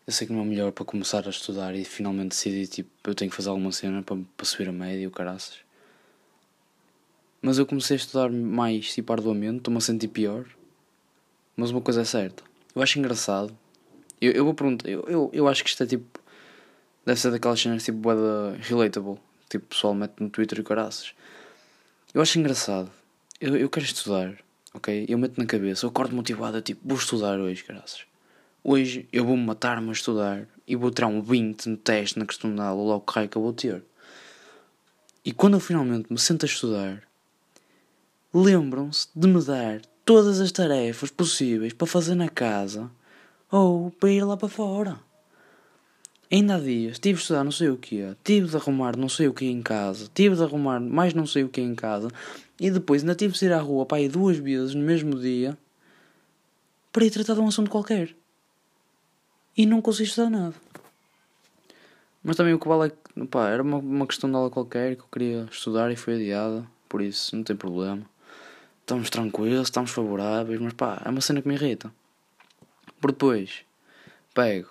Eu 0.08 0.14
sei 0.14 0.28
que 0.28 0.34
não 0.34 0.42
é 0.42 0.46
melhor 0.46 0.72
para 0.72 0.86
começar 0.86 1.26
a 1.28 1.30
estudar 1.30 1.76
e 1.76 1.84
finalmente 1.84 2.30
decidi, 2.30 2.68
tipo, 2.68 2.90
eu 3.06 3.16
tenho 3.16 3.30
que 3.30 3.36
fazer 3.36 3.50
alguma 3.50 3.72
cena 3.72 4.02
para, 4.02 4.18
para 4.38 4.46
subir 4.46 4.70
a 4.70 4.72
média, 4.72 5.08
o 5.08 5.12
caraças. 5.12 5.58
Mas 7.42 7.58
eu 7.58 7.66
comecei 7.66 7.96
a 7.96 8.00
estudar 8.00 8.30
mais, 8.30 8.94
tipo, 8.94 9.12
arduamente, 9.12 9.58
estou-me 9.58 9.78
a 9.78 9.82
sentir 9.82 10.08
pior. 10.08 10.46
Mas 11.56 11.72
uma 11.72 11.82
coisa 11.82 12.02
é 12.02 12.06
certa, 12.06 12.44
eu 12.76 12.82
acho 12.82 12.98
engraçado 13.00 13.56
eu, 14.24 14.32
eu 14.32 14.46
vou 14.46 14.54
perguntar, 14.54 14.90
eu, 14.90 15.02
eu, 15.02 15.30
eu 15.34 15.48
acho 15.50 15.62
que 15.62 15.70
isto 15.70 15.84
é 15.84 15.86
tipo. 15.86 16.22
Deve 17.06 17.20
ser 17.20 17.30
daquelas 17.30 17.60
cenas 17.60 17.84
tipo 17.84 17.98
boeda 17.98 18.56
relatable. 18.62 19.20
Tipo, 19.50 19.66
pessoal 19.66 19.94
mete 19.94 20.14
no 20.22 20.30
Twitter 20.30 20.60
e 20.60 20.64
caraças. 20.64 21.14
Eu 22.14 22.22
acho 22.22 22.40
engraçado. 22.40 22.90
Eu, 23.42 23.58
eu 23.58 23.70
quero 23.70 23.86
estudar, 23.86 24.38
ok? 24.74 25.06
Eu 25.10 25.18
meto 25.18 25.38
na 25.38 25.46
cabeça, 25.46 25.86
eu 25.86 25.90
acordo 25.90 26.16
motivado, 26.16 26.62
tipo, 26.62 26.80
vou 26.86 26.98
estudar 26.98 27.38
hoje, 27.38 27.66
caraças. 27.66 28.06
Hoje 28.64 29.10
eu 29.12 29.26
vou-me 29.26 29.44
matar-me 29.44 29.90
a 29.90 29.92
estudar 29.92 30.48
e 30.66 30.74
vou 30.78 30.90
tirar 30.90 31.08
um 31.08 31.22
20 31.22 31.68
no 31.68 31.76
teste, 31.76 32.18
na 32.18 32.26
questão 32.26 32.56
da 32.56 32.68
aula, 32.68 32.82
logo 32.82 33.06
que 33.06 33.14
raio 33.14 33.28
que 33.28 33.36
eu 33.36 33.42
vou 33.42 33.52
ter. 33.52 33.84
E 35.26 35.34
quando 35.34 35.56
eu 35.56 35.60
finalmente 35.60 36.08
me 36.10 36.18
sento 36.18 36.44
a 36.44 36.48
estudar, 36.48 37.04
lembram-se 38.34 39.10
de 39.14 39.28
me 39.28 39.44
dar 39.44 39.82
todas 40.06 40.40
as 40.42 40.52
tarefas 40.52 41.10
possíveis 41.10 41.74
para 41.74 41.88
fazer 41.88 42.16
na 42.16 42.30
casa 42.30 42.90
ou 43.52 43.92
para 43.92 44.12
ir 44.12 44.24
lá 44.24 44.36
para 44.36 44.50
fora. 44.50 45.00
Ainda 46.32 46.56
há 46.56 46.60
dias 46.60 47.00
tive 47.00 47.16
de 47.16 47.22
estudar 47.22 47.44
não 47.44 47.52
sei 47.52 47.70
o 47.70 47.78
que 47.78 48.16
tive 48.24 48.48
de 48.48 48.56
arrumar 48.56 48.98
não 48.98 49.08
sei 49.08 49.28
o 49.28 49.34
que 49.34 49.46
em 49.46 49.62
casa, 49.62 50.10
tive 50.14 50.36
de 50.36 50.44
arrumar 50.44 50.80
mais 50.80 51.14
não 51.14 51.26
sei 51.26 51.44
o 51.44 51.50
que 51.50 51.62
em 51.62 51.76
casa 51.76 52.10
e 52.60 52.72
depois 52.72 53.02
ainda 53.02 53.16
tive 53.16 53.34
de 53.34 53.46
ir 53.46 53.54
à 53.54 53.60
rua 53.60 53.86
para 53.86 54.02
ir 54.02 54.10
duas 54.10 54.38
vezes 54.38 54.74
no 54.74 54.82
mesmo 54.82 55.20
dia 55.20 55.58
para 56.92 57.06
ir 57.06 57.12
tratar 57.12 57.34
de 57.34 57.42
um 57.42 57.48
assunto 57.48 57.72
qualquer. 57.72 58.16
E 59.56 59.66
não 59.66 59.82
consegui 59.82 60.10
estudar 60.10 60.30
nada. 60.30 60.56
Mas 62.24 62.36
também 62.36 62.54
o 62.54 62.60
que 62.60 62.68
vale 62.68 62.88
é 62.88 62.90
que 62.90 63.28
pá, 63.28 63.50
era 63.50 63.62
uma, 63.62 63.78
uma 63.78 64.08
questão 64.08 64.30
de 64.30 64.36
aula 64.36 64.50
qualquer 64.50 64.96
que 64.96 65.02
eu 65.02 65.08
queria 65.12 65.48
estudar 65.52 65.92
e 65.92 65.96
foi 65.96 66.16
adiada, 66.16 66.66
por 66.88 67.02
isso 67.02 67.36
não 67.36 67.44
tem 67.44 67.56
problema. 67.56 68.13
Estamos 68.84 69.10
tranquilos, 69.10 69.64
estamos 69.64 69.92
favoráveis, 69.92 70.60
mas 70.60 70.74
pá, 70.74 71.02
é 71.04 71.10
uma 71.10 71.22
cena 71.22 71.42
que 71.42 71.48
me 71.48 71.56
irrita. 71.56 71.92
Por 73.02 73.12
depois, 73.12 73.66
pego, 74.34 74.70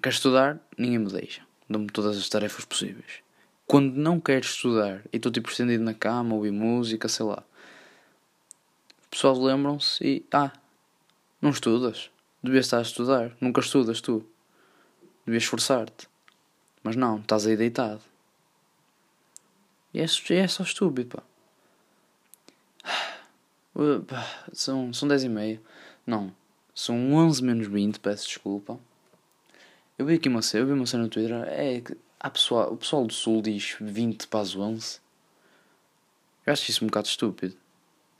quero 0.00 0.14
estudar, 0.14 0.60
ninguém 0.78 0.98
me 0.98 1.10
deixa. 1.10 1.42
Dou-me 1.68 1.88
todas 1.88 2.16
as 2.16 2.28
tarefas 2.28 2.64
possíveis. 2.64 3.20
Quando 3.66 3.94
não 3.94 4.20
quero 4.20 4.44
estudar 4.44 5.02
e 5.12 5.16
estou 5.16 5.30
tipo 5.30 5.50
estendido 5.50 5.82
na 5.82 5.92
cama, 5.92 6.34
ouvir 6.34 6.52
música, 6.52 7.08
sei 7.08 7.26
lá, 7.26 7.42
pessoal 9.12 9.38
lembram-se 9.38 10.02
e. 10.02 10.26
Ah, 10.32 10.50
não 11.40 11.50
estudas. 11.50 12.10
Devias 12.42 12.64
estar 12.64 12.78
a 12.78 12.82
estudar. 12.82 13.36
Nunca 13.40 13.60
estudas 13.60 14.00
tu. 14.00 14.26
Devias 15.26 15.44
esforçar-te. 15.44 16.08
Mas 16.82 16.96
não, 16.96 17.20
estás 17.20 17.46
aí 17.46 17.56
deitado. 17.56 18.00
E 19.92 20.00
é, 20.00 20.04
é 20.04 20.48
só 20.48 20.62
estúpido, 20.62 21.18
pá. 21.18 21.22
São, 24.52 24.92
são 24.92 25.08
10 25.08 25.24
e 25.24 25.28
meia. 25.28 25.60
Não. 26.06 26.34
São 26.74 27.14
11 27.14 27.42
menos 27.42 27.66
20, 27.66 28.00
peço 28.00 28.26
desculpa. 28.26 28.78
Eu 29.98 30.06
vi 30.06 30.14
aqui 30.14 30.28
uma 30.28 30.42
cena, 30.42 30.64
eu 30.64 30.66
vi 30.66 30.72
uma 30.72 30.86
cena 30.86 31.04
no 31.04 31.08
Twitter. 31.08 31.44
É 31.48 31.80
que 31.80 31.96
há 32.18 32.30
pessoal, 32.30 32.72
o 32.72 32.76
pessoal 32.76 33.06
do 33.06 33.12
Sul 33.12 33.42
diz 33.42 33.76
20 33.80 34.26
para 34.26 34.40
as 34.40 34.56
11. 34.56 35.00
Eu 36.46 36.52
acho 36.52 36.70
isso 36.70 36.84
um 36.84 36.88
bocado 36.88 37.08
estúpido. 37.08 37.56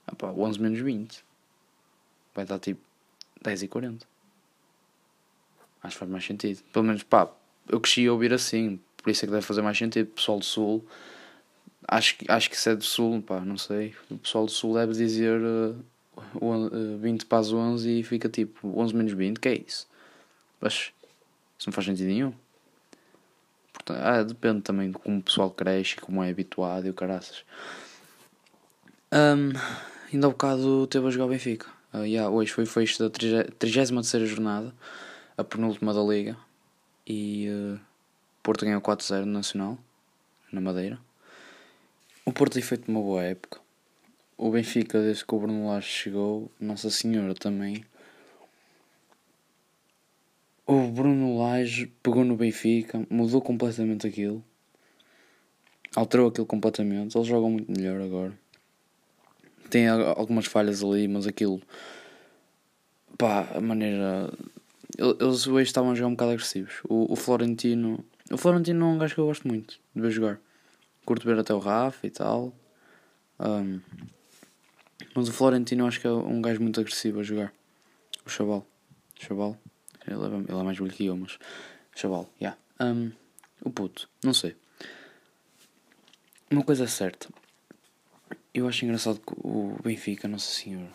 Ah 0.07 0.15
pá, 0.15 0.27
11 0.27 0.61
menos 0.61 0.79
20. 0.79 1.23
Vai 2.33 2.45
dar 2.45 2.59
tipo 2.59 2.81
10 3.41 3.63
e 3.63 3.67
40. 3.67 4.07
Acho 5.83 5.95
que 5.95 5.99
faz 5.99 6.11
mais 6.11 6.25
sentido. 6.25 6.61
Pelo 6.71 6.85
menos, 6.85 7.03
pá, 7.03 7.29
eu 7.67 7.79
cresci 7.79 8.07
a 8.07 8.13
ouvir 8.13 8.33
assim. 8.33 8.79
Por 8.97 9.09
isso 9.09 9.25
é 9.25 9.27
que 9.27 9.33
deve 9.33 9.45
fazer 9.45 9.61
mais 9.61 9.77
sentido. 9.77 10.07
Pessoal 10.07 10.39
do 10.39 10.45
Sul. 10.45 10.85
Acho, 11.87 12.15
acho 12.27 12.49
que 12.49 12.55
isso 12.55 12.69
é 12.69 12.75
do 12.75 12.83
Sul, 12.83 13.21
pá, 13.21 13.39
não 13.41 13.57
sei. 13.57 13.93
O 14.09 14.17
pessoal 14.17 14.45
do 14.45 14.51
Sul 14.51 14.73
deve 14.75 14.93
dizer 14.93 15.39
uh, 15.41 15.75
uh, 16.35 16.97
20 16.97 17.25
para 17.25 17.39
as 17.39 17.51
11 17.51 17.99
e 17.99 18.03
fica 18.03 18.29
tipo 18.29 18.79
11 18.79 18.95
menos 18.95 19.13
20. 19.13 19.39
Que 19.39 19.49
é 19.49 19.55
isso? 19.55 19.87
Mas 20.61 20.91
isso 21.57 21.67
não 21.67 21.73
faz 21.73 21.85
sentido 21.85 22.07
nenhum. 22.07 22.33
Portanto, 23.73 23.99
ah, 24.01 24.23
depende 24.23 24.61
também 24.61 24.91
de 24.91 24.97
como 24.97 25.17
o 25.17 25.21
pessoal 25.21 25.49
cresce, 25.49 25.95
como 25.97 26.23
é 26.23 26.29
habituado 26.29 26.87
e 26.87 26.89
o 26.89 26.93
caraças. 26.93 27.43
Um, 29.11 29.51
ainda 30.11 30.27
há 30.27 30.29
bocado 30.29 30.87
teve 30.87 31.07
a 31.07 31.09
jogar 31.09 31.25
o 31.25 31.29
Benfica. 31.29 31.67
Uh, 31.93 32.05
yeah, 32.05 32.29
hoje 32.29 32.51
foi 32.51 32.65
fecho 32.65 32.97
da 32.99 33.09
33 33.09 34.27
jornada, 34.27 34.73
a 35.37 35.43
penúltima 35.43 35.93
da 35.93 36.01
Liga. 36.01 36.37
E 37.05 37.47
uh, 37.49 37.79
Porto 38.41 38.65
ganhou 38.65 38.81
4-0 38.81 39.25
no 39.25 39.33
Nacional, 39.33 39.77
na 40.51 40.61
Madeira. 40.61 40.99
O 42.25 42.31
Porto 42.31 42.53
tem 42.53 42.61
feito 42.61 42.89
uma 42.89 43.01
boa 43.01 43.21
época. 43.21 43.59
O 44.37 44.49
Benfica, 44.49 45.01
desde 45.01 45.25
que 45.25 45.35
o 45.35 45.39
Bruno 45.39 45.67
Lage 45.67 45.87
chegou, 45.87 46.49
Nossa 46.57 46.89
Senhora 46.89 47.33
também. 47.33 47.83
O 50.65 50.87
Bruno 50.87 51.37
Lage 51.37 51.87
pegou 52.01 52.23
no 52.23 52.37
Benfica, 52.37 53.05
mudou 53.09 53.41
completamente 53.41 54.07
aquilo. 54.07 54.41
Alterou 55.93 56.29
aquilo 56.29 56.45
completamente. 56.45 57.17
Eles 57.17 57.27
jogam 57.27 57.51
muito 57.51 57.69
melhor 57.69 58.01
agora. 58.01 58.33
Tem 59.69 59.89
algumas 59.89 60.45
falhas 60.45 60.81
ali, 60.81 61.09
mas 61.09 61.27
aquilo. 61.27 61.61
Pá, 63.17 63.49
a 63.53 63.59
maneira. 63.59 64.31
Eles 64.97 65.45
hoje 65.45 65.67
estavam 65.67 65.91
a 65.91 65.95
jogar 65.95 66.07
um 66.07 66.11
bocado 66.11 66.31
agressivos. 66.31 66.75
O, 66.87 67.11
o 67.11 67.15
Florentino. 67.17 68.03
O 68.31 68.37
Florentino 68.37 68.85
é 68.85 68.87
um 68.87 68.97
gajo 68.97 69.13
que 69.13 69.19
eu 69.19 69.25
gosto 69.25 69.45
muito 69.45 69.77
de 69.93 70.01
ver 70.01 70.09
jogar. 70.09 70.39
Curto 71.05 71.25
ver 71.25 71.39
até 71.39 71.53
o 71.53 71.59
Rafa 71.59 72.07
e 72.07 72.09
tal. 72.09 72.53
Um, 73.39 73.81
mas 75.15 75.27
o 75.27 75.33
Florentino 75.33 75.85
acho 75.85 75.99
que 75.99 76.07
é 76.07 76.11
um 76.11 76.41
gajo 76.41 76.61
muito 76.61 76.79
agressivo 76.79 77.19
a 77.19 77.23
jogar. 77.23 77.53
O 78.25 78.29
Chaval. 78.29 78.65
Chaval. 79.19 79.57
Ele 80.07 80.23
é, 80.23 80.51
ele 80.51 80.59
é 80.59 80.63
mais 80.63 80.77
velho 80.77 80.91
que 80.91 81.05
eu, 81.05 81.17
mas. 81.17 81.37
Chaval, 81.95 82.29
já. 82.39 82.55
Yeah. 82.79 82.93
Um, 82.95 83.11
o 83.63 83.69
puto, 83.69 84.09
não 84.23 84.33
sei. 84.33 84.55
Uma 86.49 86.63
coisa 86.63 86.83
é 86.83 86.87
certa. 86.87 87.29
Eu 88.53 88.67
acho 88.67 88.85
engraçado 88.85 89.19
que 89.19 89.33
o 89.37 89.77
Benfica, 89.83 90.27
Nossa 90.27 90.51
Senhora, 90.51 90.91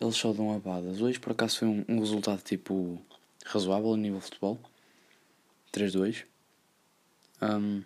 eles 0.00 0.16
só 0.16 0.32
dão 0.32 0.54
abadas. 0.54 1.00
Hoje, 1.00 1.18
por 1.18 1.32
acaso, 1.32 1.58
foi 1.58 1.68
um, 1.68 1.84
um 1.88 1.98
resultado 1.98 2.42
tipo 2.42 3.00
razoável 3.44 3.94
a 3.94 3.96
nível 3.96 4.18
de 4.18 4.24
futebol 4.26 4.60
3-2. 5.72 6.24
Um, 7.42 7.82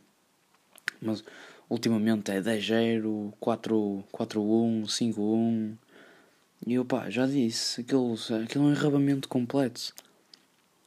mas 1.00 1.24
ultimamente 1.68 2.30
é 2.30 2.40
10-0, 2.40 3.32
4-1, 3.40 4.04
5-1. 4.86 5.76
E 6.66 6.74
eu 6.74 6.84
pá, 6.84 7.08
já 7.08 7.26
disse, 7.26 7.80
aquilo, 7.80 8.14
aquilo 8.44 8.64
é 8.64 8.68
um 8.68 8.70
enrabamento 8.72 9.28
completo. 9.28 9.92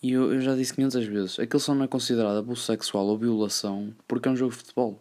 E 0.04 0.12
eu, 0.14 0.34
eu 0.34 0.42
já 0.42 0.56
disse 0.56 0.74
500 0.74 1.06
vezes, 1.06 1.40
aquilo 1.40 1.60
só 1.60 1.76
não 1.76 1.84
é 1.86 1.88
considerado 1.88 2.38
abuso 2.38 2.64
sexual 2.64 3.06
ou 3.06 3.18
violação 3.18 3.94
porque 4.08 4.28
é 4.28 4.32
um 4.32 4.36
jogo 4.36 4.52
de 4.52 4.58
futebol. 4.58 5.00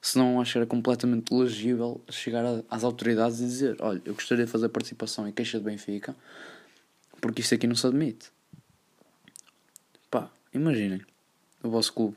Senão 0.00 0.40
acho 0.40 0.52
que 0.52 0.58
era 0.58 0.66
completamente 0.66 1.32
legível 1.32 2.00
chegar 2.10 2.44
a, 2.44 2.62
às 2.70 2.84
autoridades 2.84 3.40
e 3.40 3.44
dizer: 3.44 3.76
olha, 3.80 4.02
eu 4.04 4.14
gostaria 4.14 4.44
de 4.44 4.50
fazer 4.50 4.68
participação 4.68 5.26
em 5.28 5.32
queixa 5.32 5.58
de 5.58 5.64
Benfica 5.64 6.14
porque 7.20 7.40
isto 7.40 7.54
aqui 7.54 7.66
não 7.66 7.74
se 7.74 7.86
admite. 7.86 8.30
Pá, 10.10 10.30
imaginem 10.52 11.00
o 11.62 11.70
vosso 11.70 11.92
clube. 11.92 12.16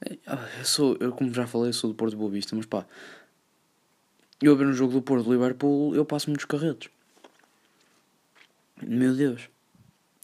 Eu 0.00 0.64
sou, 0.64 0.96
eu 0.98 1.12
como 1.12 1.32
já 1.32 1.46
falei, 1.46 1.72
sou 1.72 1.90
do 1.90 1.96
Porto 1.96 2.16
Boa 2.16 2.30
Vista, 2.30 2.56
mas 2.56 2.66
pá, 2.66 2.86
eu 4.40 4.52
a 4.52 4.56
ver 4.56 4.66
um 4.66 4.72
jogo 4.72 4.94
do 4.94 5.02
Porto 5.02 5.30
Liverpool, 5.30 5.94
eu 5.94 6.04
passo 6.04 6.30
muitos 6.30 6.46
carretos. 6.46 6.88
Meu 8.82 9.14
Deus. 9.14 9.50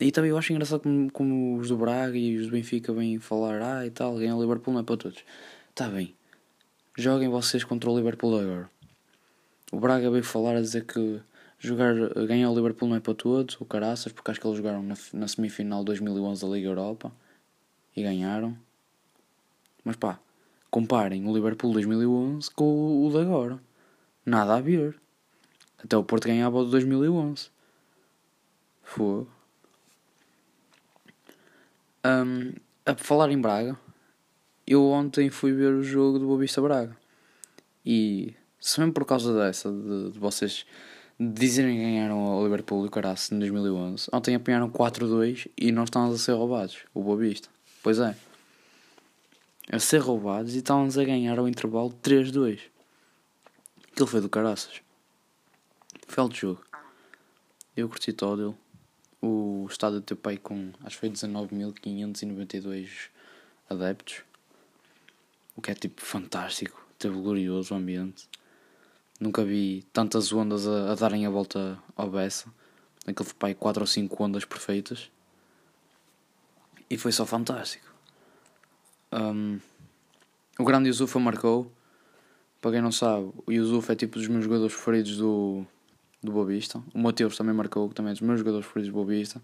E 0.00 0.10
também 0.10 0.30
eu 0.30 0.38
acho 0.38 0.52
engraçado 0.52 0.80
como, 0.80 1.10
como 1.10 1.58
os 1.58 1.68
do 1.68 1.76
Braga 1.76 2.16
e 2.16 2.38
os 2.38 2.46
do 2.46 2.52
Benfica 2.52 2.92
vêm 2.92 3.18
falar, 3.18 3.60
ah 3.62 3.86
e 3.86 3.90
tal, 3.90 4.16
ganhar 4.16 4.36
o 4.36 4.40
Liverpool 4.40 4.72
não 4.72 4.80
é 4.80 4.84
para 4.84 4.96
todos. 4.96 5.22
Está 5.70 5.88
bem. 5.88 6.14
Joguem 6.96 7.28
vocês 7.28 7.64
contra 7.64 7.90
o 7.90 7.96
Liverpool 7.96 8.38
agora. 8.38 8.70
O 9.70 9.78
Braga 9.78 10.10
veio 10.10 10.24
falar 10.24 10.56
a 10.56 10.60
dizer 10.60 10.84
que 10.84 11.20
jogar, 11.58 11.94
ganhar 12.26 12.50
o 12.50 12.54
Liverpool 12.54 12.88
não 12.88 12.96
é 12.96 13.00
para 13.00 13.14
todos, 13.14 13.60
o 13.60 13.64
caraças, 13.64 14.12
porque 14.12 14.30
acho 14.30 14.40
que 14.40 14.46
eles 14.46 14.56
jogaram 14.56 14.82
na, 14.82 14.94
na 15.12 15.28
semifinal 15.28 15.84
2011 15.84 16.40
da 16.40 16.48
Liga 16.48 16.68
Europa 16.68 17.12
e 17.94 18.02
ganharam. 18.02 18.56
Mas 19.86 19.94
pá, 19.94 20.18
comparem 20.68 21.24
o 21.28 21.32
Liverpool 21.32 21.72
2011 21.72 22.50
com 22.50 23.06
o, 23.06 23.08
de 23.08 23.18
agora. 23.18 23.60
Nada 24.26 24.56
a 24.56 24.60
ver. 24.60 25.00
Até 25.78 25.96
o 25.96 26.02
Porto 26.02 26.26
ganhava 26.26 26.58
o 26.58 26.64
de 26.64 26.72
2011. 26.72 27.48
Fogo. 28.82 29.28
Um, 32.04 32.52
a 32.84 32.96
falar 32.96 33.30
em 33.30 33.40
Braga, 33.40 33.78
eu 34.66 34.84
ontem 34.88 35.30
fui 35.30 35.52
ver 35.52 35.72
o 35.72 35.84
jogo 35.84 36.18
do 36.18 36.26
Bobista 36.26 36.60
Braga. 36.60 36.96
E 37.84 38.34
se 38.58 38.80
mesmo 38.80 38.92
por 38.92 39.04
causa 39.04 39.32
dessa, 39.38 39.70
de, 39.70 40.10
de 40.10 40.18
vocês 40.18 40.66
dizerem 41.18 41.76
que 41.76 41.82
ganharam 41.84 42.24
o 42.24 42.42
Liverpool 42.42 42.84
e 42.84 42.88
o 42.88 42.90
Caraço 42.90 43.32
em 43.32 43.38
2011, 43.38 44.08
ontem 44.12 44.34
apanharam 44.34 44.68
4-2 44.68 45.48
e 45.56 45.70
nós 45.70 45.84
estávamos 45.84 46.16
a 46.16 46.18
ser 46.18 46.32
roubados, 46.32 46.78
o 46.92 47.04
Bobista. 47.04 47.48
Pois 47.84 48.00
é. 48.00 48.16
A 49.70 49.78
ser 49.78 49.98
roubados 49.98 50.54
e 50.54 50.58
estávamos 50.58 50.96
a 50.96 51.04
ganhar 51.04 51.38
ao 51.38 51.48
intervalo 51.48 51.90
3-2. 52.02 52.60
Aquilo 53.90 54.06
foi 54.06 54.20
do 54.20 54.28
caraças. 54.28 54.80
Fel 56.06 56.28
de 56.28 56.38
jogo. 56.38 56.64
Eu 57.76 57.88
curti 57.88 58.12
todo 58.12 58.42
ele 58.42 58.66
o 59.26 59.66
estádio 59.68 60.00
teu 60.00 60.16
pai 60.16 60.36
com 60.36 60.72
acho 60.84 60.96
que 60.96 61.00
foi 61.00 61.10
19.592 61.10 63.10
adeptos, 63.68 64.22
o 65.56 65.62
que 65.62 65.70
é 65.70 65.74
tipo 65.74 66.00
fantástico, 66.00 66.86
teve 66.98 67.20
glorioso 67.20 67.74
o 67.74 67.76
ambiente. 67.76 68.28
Nunca 69.18 69.44
vi 69.44 69.84
tantas 69.92 70.32
ondas 70.32 70.66
a, 70.66 70.92
a 70.92 70.94
darem 70.94 71.26
a 71.26 71.30
volta 71.30 71.78
ao 71.96 72.10
Bessa, 72.10 72.52
naquele 73.06 73.32
pai 73.34 73.54
4 73.54 73.82
ou 73.82 73.86
5 73.86 74.22
ondas 74.22 74.44
perfeitas, 74.44 75.10
e 76.88 76.96
foi 76.96 77.12
só 77.12 77.26
fantástico. 77.26 77.95
Um, 79.12 79.58
o 80.58 80.64
grande 80.64 80.88
Yusufa 80.88 81.18
marcou. 81.18 81.70
Para 82.60 82.72
quem 82.72 82.82
não 82.82 82.90
sabe, 82.90 83.30
o 83.46 83.52
Yusufa 83.52 83.92
é 83.92 83.96
tipo 83.96 84.18
dos 84.18 84.26
meus 84.28 84.44
jogadores 84.44 84.74
preferidos 84.74 85.18
do, 85.18 85.64
do 86.22 86.32
Boavista. 86.32 86.82
O 86.94 86.98
Mateus 86.98 87.36
também 87.36 87.54
marcou, 87.54 87.88
que 87.88 87.94
também 87.94 88.10
é 88.10 88.14
dos 88.14 88.22
meus 88.22 88.38
jogadores 88.38 88.66
preferidos 88.66 88.92
do 88.92 88.96
Boavista. 88.96 89.42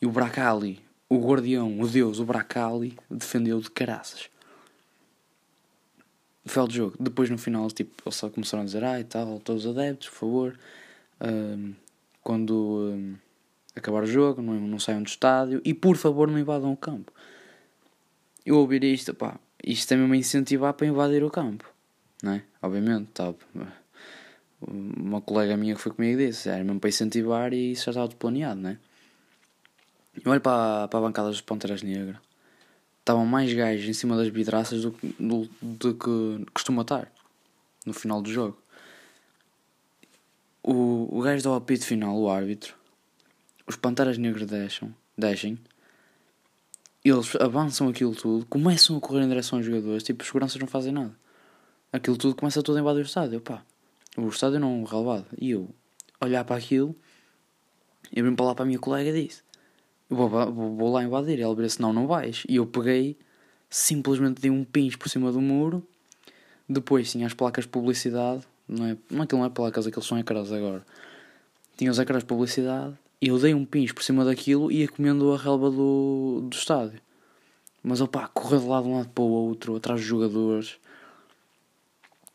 E 0.00 0.06
o 0.06 0.10
Bracali, 0.10 0.80
o 1.08 1.18
guardião, 1.18 1.80
o 1.80 1.88
deus, 1.88 2.18
o 2.18 2.24
Bracali, 2.24 2.96
defendeu 3.10 3.60
de 3.60 3.70
caraças. 3.70 4.28
Fel 6.44 6.66
de 6.66 6.76
jogo. 6.76 6.96
Depois 6.98 7.30
no 7.30 7.38
final, 7.38 7.70
tipo, 7.70 8.02
eles 8.04 8.16
só 8.16 8.28
começaram 8.28 8.62
a 8.62 8.66
dizer, 8.66 8.84
ah 8.84 9.00
e 9.00 9.04
tal, 9.04 9.40
todos 9.40 9.64
os 9.64 9.76
adeptos, 9.76 10.08
por 10.08 10.16
favor. 10.16 10.58
Um, 11.20 11.74
quando 12.22 12.54
um, 12.94 13.14
acabar 13.74 14.02
o 14.02 14.06
jogo, 14.06 14.42
não, 14.42 14.54
não 14.54 14.78
saiam 14.78 15.02
do 15.02 15.08
estádio. 15.08 15.60
E 15.64 15.72
por 15.72 15.96
favor, 15.96 16.28
não 16.28 16.38
invadam 16.38 16.72
o 16.72 16.76
campo. 16.76 17.12
Eu 18.44 18.56
ouvir 18.58 18.82
isto, 18.84 19.14
pá, 19.14 19.38
isto 19.62 19.92
é 19.92 19.96
mesmo 19.96 20.14
incentivar 20.14 20.74
para 20.74 20.86
invadir 20.86 21.22
o 21.22 21.30
campo. 21.30 21.64
Não 22.22 22.32
é? 22.32 22.42
Obviamente, 22.60 23.08
tá, 23.12 23.34
uma 24.60 25.20
colega 25.20 25.56
minha 25.56 25.74
que 25.74 25.80
foi 25.80 25.92
comigo 25.92 26.18
disse, 26.18 26.48
era 26.48 26.62
mesmo 26.62 26.80
para 26.80 26.88
incentivar 26.88 27.52
e 27.52 27.72
isso 27.72 27.84
já 27.84 27.90
estava 27.90 28.08
planeado, 28.08 28.60
né? 28.60 28.78
Eu 30.24 30.30
olho 30.30 30.40
para, 30.40 30.88
para 30.88 30.98
a 30.98 31.02
bancada 31.02 31.28
dos 31.28 31.40
Panteras 31.40 31.82
Negras, 31.82 32.16
estavam 33.00 33.26
mais 33.26 33.52
gajos 33.52 33.88
em 33.88 33.92
cima 33.92 34.16
das 34.16 34.28
vidraças 34.28 34.82
do, 34.82 34.94
do, 35.18 35.48
do 35.60 35.94
que 35.94 36.52
costuma 36.52 36.82
estar 36.82 37.10
no 37.84 37.92
final 37.92 38.22
do 38.22 38.30
jogo. 38.30 38.56
o, 40.62 41.08
o 41.10 41.20
gajo 41.22 41.42
do 41.42 41.54
apito 41.54 41.84
final, 41.84 42.16
o 42.16 42.30
árbitro, 42.30 42.74
os 43.66 43.74
Panteras 43.74 44.18
Negras 44.18 44.46
deixam, 44.46 44.94
deixem, 45.16 45.58
eles 47.10 47.34
avançam 47.36 47.88
aquilo 47.88 48.14
tudo, 48.14 48.46
começam 48.46 48.96
a 48.96 49.00
correr 49.00 49.22
em 49.22 49.28
direção 49.28 49.58
aos 49.58 49.66
jogadores, 49.66 50.02
tipo, 50.02 50.22
os 50.22 50.28
seguranças 50.28 50.60
não 50.60 50.68
fazem 50.68 50.92
nada. 50.92 51.14
Aquilo 51.92 52.16
tudo 52.16 52.34
começa 52.34 52.62
tudo 52.62 52.78
a 52.78 52.80
invadir 52.80 53.00
o 53.00 53.06
estádio, 53.06 53.40
pá. 53.40 53.62
O 54.16 54.28
estádio 54.28 54.60
não, 54.60 54.82
o 54.82 54.84
relevado. 54.84 55.26
E 55.38 55.50
eu, 55.50 55.68
olhar 56.20 56.44
para 56.44 56.56
aquilo, 56.56 56.94
eu 58.14 58.24
vim 58.24 58.34
para 58.34 58.46
lá 58.46 58.54
para 58.54 58.62
a 58.62 58.66
minha 58.66 58.78
colega 58.78 59.10
e 59.10 59.26
disse, 59.26 59.42
vou, 60.08 60.28
vou, 60.28 60.76
vou 60.76 60.92
lá 60.92 61.02
invadir. 61.02 61.40
Ela 61.40 61.54
disse, 61.56 61.80
não, 61.80 61.92
não 61.92 62.06
vais. 62.06 62.44
E 62.48 62.56
eu 62.56 62.66
peguei, 62.66 63.18
simplesmente 63.68 64.40
dei 64.40 64.50
um 64.50 64.64
pinch 64.64 64.96
por 64.96 65.08
cima 65.08 65.32
do 65.32 65.40
muro, 65.40 65.86
depois 66.68 67.10
tinha 67.10 67.26
as 67.26 67.34
placas 67.34 67.64
de 67.64 67.70
publicidade, 67.70 68.42
não 68.68 68.86
é, 68.86 68.96
não, 69.10 69.22
aquilo 69.22 69.40
não 69.40 69.46
é 69.46 69.50
placas, 69.50 69.86
aqueles 69.86 70.06
são 70.06 70.18
ecrãs 70.18 70.52
agora. 70.52 70.84
Tinha 71.76 71.90
os 71.90 71.98
ecrãs 71.98 72.22
de 72.22 72.26
publicidade, 72.26 72.96
eu 73.28 73.38
dei 73.38 73.54
um 73.54 73.64
pinch 73.64 73.94
por 73.94 74.02
cima 74.02 74.24
daquilo 74.24 74.70
e 74.70 74.80
ia 74.80 74.88
comendo 74.88 75.32
a 75.32 75.38
relva 75.38 75.70
do, 75.70 76.40
do 76.42 76.56
estádio. 76.56 77.00
Mas 77.82 78.00
opá, 78.00 78.26
correr 78.28 78.58
de 78.58 78.66
lado 78.66 78.84
de 78.84 78.90
um 78.90 78.96
lado 78.96 79.08
para 79.10 79.22
o 79.22 79.28
outro, 79.28 79.76
atrás 79.76 80.00
dos 80.00 80.08
jogadores, 80.08 80.76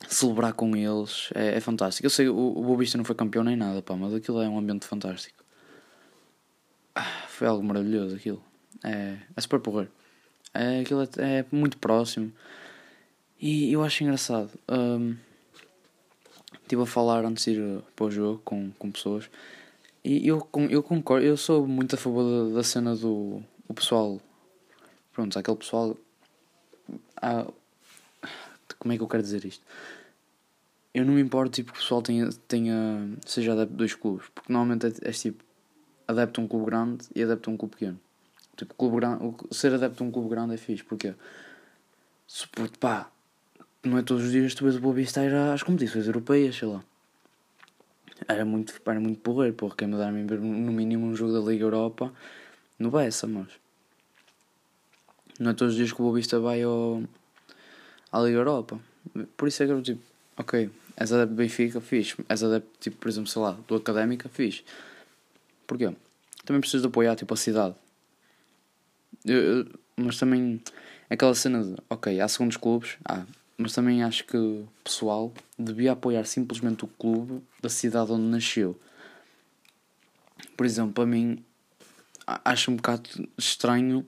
celebrar 0.08 0.54
com 0.54 0.76
eles, 0.76 1.30
é, 1.36 1.58
é 1.58 1.60
fantástico. 1.60 2.06
Eu 2.06 2.10
sei, 2.10 2.30
o, 2.30 2.36
o 2.36 2.64
Bobista 2.64 2.98
não 2.98 3.06
foi 3.06 3.16
campeão 3.16 3.44
nem 3.44 3.56
nada, 3.56 3.82
pá, 3.82 3.96
mas 3.96 4.14
aquilo 4.14 4.42
é 4.42 4.48
um 4.48 4.58
ambiente 4.58 4.86
fantástico. 4.86 5.44
Ah, 6.96 7.26
foi 7.28 7.48
algo 7.48 7.64
maravilhoso 7.64 8.16
aquilo. 8.16 8.42
É, 8.84 9.18
é 9.36 9.42
super 9.42 9.60
porrer. 9.60 9.90
É, 10.54 10.80
aquilo 10.82 11.02
é, 11.04 11.08
é, 11.40 11.46
muito 11.52 11.78
próximo. 11.78 12.32
E 13.40 13.72
eu 13.72 13.84
acho 13.84 14.04
engraçado. 14.04 14.52
Um, 14.70 15.16
estive 16.62 16.82
a 16.82 16.86
falar 16.86 17.26
antes 17.26 17.46
de 17.46 17.52
ir 17.52 17.82
para 17.96 18.06
o 18.06 18.12
jogo 18.12 18.42
com, 18.44 18.72
com 18.72 18.92
pessoas 18.92 19.30
e 20.08 20.26
eu, 20.26 20.48
eu 20.70 20.82
concordo, 20.82 21.26
eu 21.26 21.36
sou 21.36 21.68
muito 21.68 21.96
a 21.96 21.98
favor 21.98 22.24
da, 22.24 22.56
da 22.56 22.64
cena 22.64 22.96
do 22.96 23.44
o 23.68 23.74
pessoal. 23.74 24.22
Pronto, 25.12 25.38
aquele 25.38 25.58
pessoal. 25.58 25.98
Ah, 27.22 27.46
como 28.80 28.94
é 28.94 28.96
que 28.96 29.04
eu 29.04 29.08
quero 29.08 29.22
dizer 29.22 29.44
isto? 29.44 29.62
Eu 30.94 31.04
não 31.04 31.16
me 31.16 31.22
importo 31.22 31.56
tipo, 31.56 31.74
que 31.74 31.80
o 31.80 31.82
pessoal 31.82 32.02
tenha, 32.02 32.30
tenha, 32.48 33.18
seja 33.26 33.52
adepto 33.52 33.74
de 33.74 33.78
dois 33.78 33.96
clubes, 33.96 34.30
porque 34.34 34.52
normalmente 34.52 34.86
é, 34.86 35.10
é 35.10 35.12
tipo 35.12 35.44
adepto 36.08 36.40
a 36.40 36.44
um 36.46 36.48
clube 36.48 36.66
grande 36.68 37.06
e 37.14 37.22
adepto 37.22 37.50
a 37.50 37.54
um 37.54 37.58
clube 37.58 37.76
pequeno. 37.76 38.00
Tipo, 38.56 38.76
clube 38.76 38.96
grande, 38.96 39.36
ser 39.52 39.74
adepto 39.74 40.06
a 40.06 40.08
um 40.08 40.12
clube 40.12 40.30
grande 40.30 40.54
é 40.54 40.58
fixe, 40.58 40.86
porque 40.86 41.14
suporte, 42.26 42.78
pá, 42.78 43.12
não 43.84 43.98
é 43.98 44.04
todos 44.04 44.24
os 44.24 44.32
dias 44.32 44.56
tu 44.56 44.64
vês 44.64 44.78
o 44.78 44.80
Boa 44.80 44.96
Vista 44.96 45.22
ir 45.22 45.34
às 45.34 45.64
competições 45.64 46.08
europeias, 46.08 46.56
sei 46.56 46.70
lá 46.70 46.82
era 48.28 48.46
muito, 48.46 48.74
era 48.86 49.00
muito 49.00 49.20
porreiro, 49.20 49.56
porra, 49.56 49.76
quem 49.76 49.88
me 49.88 49.98
dar 49.98 50.12
ver 50.12 50.40
no 50.40 50.72
mínimo 50.72 51.08
um 51.08 51.16
jogo 51.16 51.34
da 51.34 51.40
Liga 51.40 51.66
Europa 51.66 52.14
no 52.80 52.92
Bessa, 52.92 53.28
mas 53.28 53.48
não 55.40 55.52
é 55.52 55.54
todos 55.54 55.74
os 55.74 55.78
dias 55.78 55.92
que 55.92 56.02
o 56.02 56.06
Bobista 56.06 56.40
vai 56.40 56.64
ao, 56.64 57.04
à 58.12 58.20
Liga 58.22 58.38
Europa. 58.38 58.80
Por 59.36 59.48
isso 59.48 59.64
é 59.64 59.66
que 59.66 59.72
eu 59.72 59.82
tipo, 59.82 60.02
ok, 60.36 60.70
és 60.96 61.12
adepto 61.12 61.34
do 61.34 61.38
Benfica, 61.38 61.80
fiz. 61.80 62.16
És 62.28 62.44
adepto, 62.44 62.70
tipo, 62.80 62.98
por 62.98 63.08
exemplo, 63.08 63.30
sei 63.30 63.42
lá, 63.42 63.58
do 63.68 63.76
Académica, 63.76 64.28
fiz. 64.30 64.64
Porquê? 65.68 65.94
Também 66.44 66.60
precisas 66.60 66.82
de 66.82 66.88
apoiar, 66.88 67.16
tipo, 67.16 67.34
a 67.34 67.38
cidade. 67.38 67.76
Eu, 69.24 69.38
eu, 69.38 69.68
mas 69.96 70.18
também, 70.18 70.62
aquela 71.10 71.36
cena 71.36 71.64
de, 71.64 71.76
ok, 71.90 72.20
há 72.20 72.28
segundos 72.28 72.58
clubes, 72.58 72.98
há, 73.06 73.26
mas 73.58 73.74
também 73.74 74.04
acho 74.04 74.24
que 74.26 74.38
o 74.38 74.68
pessoal 74.84 75.34
devia 75.58 75.94
apoiar 75.94 76.26
simplesmente 76.26 76.86
o 76.86 76.88
clube 76.88 77.42
da 77.62 77.70
cidade 77.70 78.12
onde 78.12 78.26
nasceu. 78.26 78.80
Por 80.56 80.66
exemplo, 80.66 80.94
para 80.94 81.06
mim, 81.06 81.44
acho 82.26 82.72
um 82.72 82.76
bocado 82.76 83.10
estranho 83.38 84.08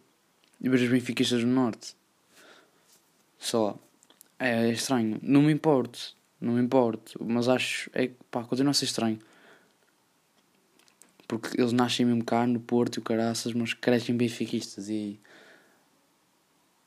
ver 0.61 0.75
os 0.75 0.89
benfiquistas 0.89 1.41
do 1.41 1.47
Norte. 1.47 1.95
Só. 3.39 3.77
É, 4.37 4.69
é 4.69 4.71
estranho. 4.71 5.19
Não 5.21 5.41
me 5.41 5.51
importo. 5.51 6.15
Não 6.39 6.53
me 6.53 6.61
importo. 6.61 7.17
Mas 7.23 7.47
acho. 7.47 7.89
É, 7.93 8.11
pá, 8.29 8.43
continua 8.43 8.71
a 8.71 8.73
ser 8.73 8.85
estranho. 8.85 9.19
Porque 11.27 11.59
eles 11.59 11.71
nascem 11.71 12.05
mesmo 12.05 12.23
cá 12.23 12.45
no 12.45 12.59
Porto 12.59 12.97
e 12.97 12.99
o 12.99 13.03
caraças, 13.03 13.53
mas 13.53 13.73
crescem 13.73 14.15
benfiquistas 14.15 14.89
e 14.89 15.19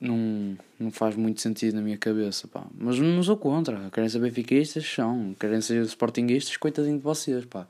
não, 0.03 0.59
não 0.81 0.91
faz 0.91 1.15
muito 1.15 1.41
sentido 1.41 1.77
na 1.77 1.81
minha 1.81 1.97
cabeça, 1.97 2.49
pá. 2.49 2.67
Mas 2.75 2.99
não 2.99 3.23
sou 3.23 3.37
contra. 3.37 3.88
Querem 3.91 4.09
ser 4.09 4.19
benfiquistas, 4.19 4.85
são. 4.85 5.33
Querem 5.38 5.61
ser 5.61 5.85
sportinguistas, 5.85 6.57
coitadinho 6.57 6.99
de 6.99 7.05
vocês, 7.05 7.45
pá. 7.45 7.69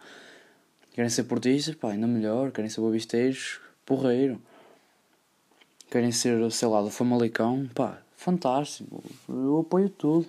Querem 0.95 1.11
ser 1.11 1.25
portistas, 1.25 1.75
pá, 1.75 1.93
ainda 1.93 2.07
melhor. 2.07 2.51
Querem 2.51 2.71
ser 2.71 2.81
bobisteiros, 2.81 3.61
porreiro. 3.85 4.41
Querem 5.91 6.11
ser, 6.11 6.51
sei 6.51 6.69
lá, 6.69 6.81
do 6.81 6.89
Famalicão, 6.89 7.69
pá, 7.75 8.01
fantástico. 8.17 9.05
Eu 9.29 9.59
apoio 9.59 9.91
tudo. 9.91 10.27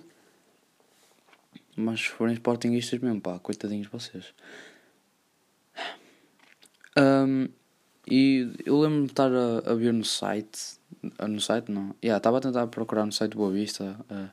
Mas 1.74 2.00
se 2.00 2.08
forem 2.10 2.34
sportinguistas 2.34 3.00
mesmo, 3.00 3.20
pá, 3.20 3.38
coitadinhos 3.38 3.86
de 3.86 3.92
vocês. 3.92 4.34
Um, 6.98 7.48
e 8.06 8.52
eu 8.66 8.78
lembro-me 8.78 9.06
de 9.06 9.12
estar 9.12 9.32
a, 9.32 9.70
a 9.70 9.74
ver 9.74 9.92
no 9.94 10.04
site 10.04 10.78
no 11.28 11.40
site 11.40 11.70
não. 11.70 11.94
Yeah, 12.02 12.18
estava 12.18 12.38
a 12.38 12.40
tentar 12.40 12.66
procurar 12.68 13.04
no 13.06 13.12
site 13.12 13.36
Boa 13.36 13.50
Vista 13.50 13.96
uh, 14.10 14.30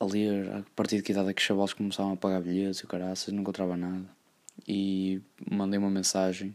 a 0.00 0.04
ler 0.04 0.48
a 0.50 0.62
partir 0.74 0.96
de 0.96 1.02
que 1.02 1.12
idade 1.12 1.30
é 1.30 1.34
que 1.34 1.40
os 1.40 1.46
chavalos 1.46 1.72
começavam 1.72 2.12
a 2.12 2.16
pagar 2.16 2.40
bilhetes 2.40 2.80
e 2.80 2.84
o 2.84 2.88
caraças, 2.88 3.32
não 3.32 3.42
encontrava 3.42 3.76
nada. 3.76 4.04
E 4.66 5.20
mandei 5.50 5.78
uma 5.78 5.90
mensagem. 5.90 6.54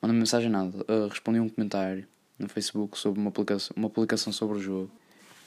Mandei 0.00 0.14
uma 0.14 0.20
mensagem 0.20 0.50
nada. 0.50 0.78
Uh, 0.88 1.08
respondi 1.08 1.40
um 1.40 1.48
comentário 1.48 2.06
no 2.38 2.48
Facebook 2.48 2.98
sobre 2.98 3.20
uma 3.20 3.30
publicação, 3.30 3.74
uma 3.76 3.90
publicação 3.90 4.32
sobre 4.32 4.58
o 4.58 4.60
jogo. 4.60 4.90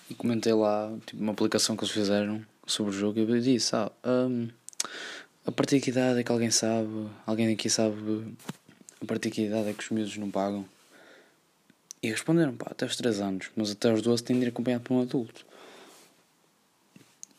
E 0.10 0.14
comentei 0.14 0.54
lá 0.54 0.94
tipo, 1.06 1.22
uma 1.22 1.34
publicação 1.34 1.76
que 1.76 1.84
eles 1.84 1.94
fizeram 1.94 2.46
sobre 2.66 2.92
o 2.92 2.94
jogo 2.94 3.20
e 3.20 3.22
eu 3.22 3.40
disse, 3.40 3.76
ah, 3.76 3.92
um, 4.06 4.50
a 5.46 5.52
partir 5.52 5.78
de 5.78 5.82
que 5.82 5.90
idade 5.90 6.20
é 6.20 6.24
que 6.24 6.32
alguém 6.32 6.52
sabe, 6.52 7.08
alguém 7.26 7.52
aqui 7.54 7.70
sabe 7.70 8.36
a 9.02 9.06
partir 9.06 9.30
de 9.30 9.36
que 9.36 9.42
idade 9.46 9.70
é 9.70 9.74
que 9.74 9.84
os 9.84 9.90
miúdos 9.90 10.18
não 10.18 10.30
pagam 10.30 10.66
e 12.06 12.12
responderam, 12.12 12.56
pá, 12.56 12.68
até 12.70 12.86
aos 12.86 12.96
3 12.96 13.20
anos, 13.20 13.50
mas 13.56 13.72
até 13.72 13.90
aos 13.90 14.02
12 14.02 14.24
tem 14.24 14.38
de 14.38 14.46
ir 14.46 14.50
acompanhado 14.50 14.84
por 14.84 14.94
um 14.94 15.02
adulto. 15.02 15.44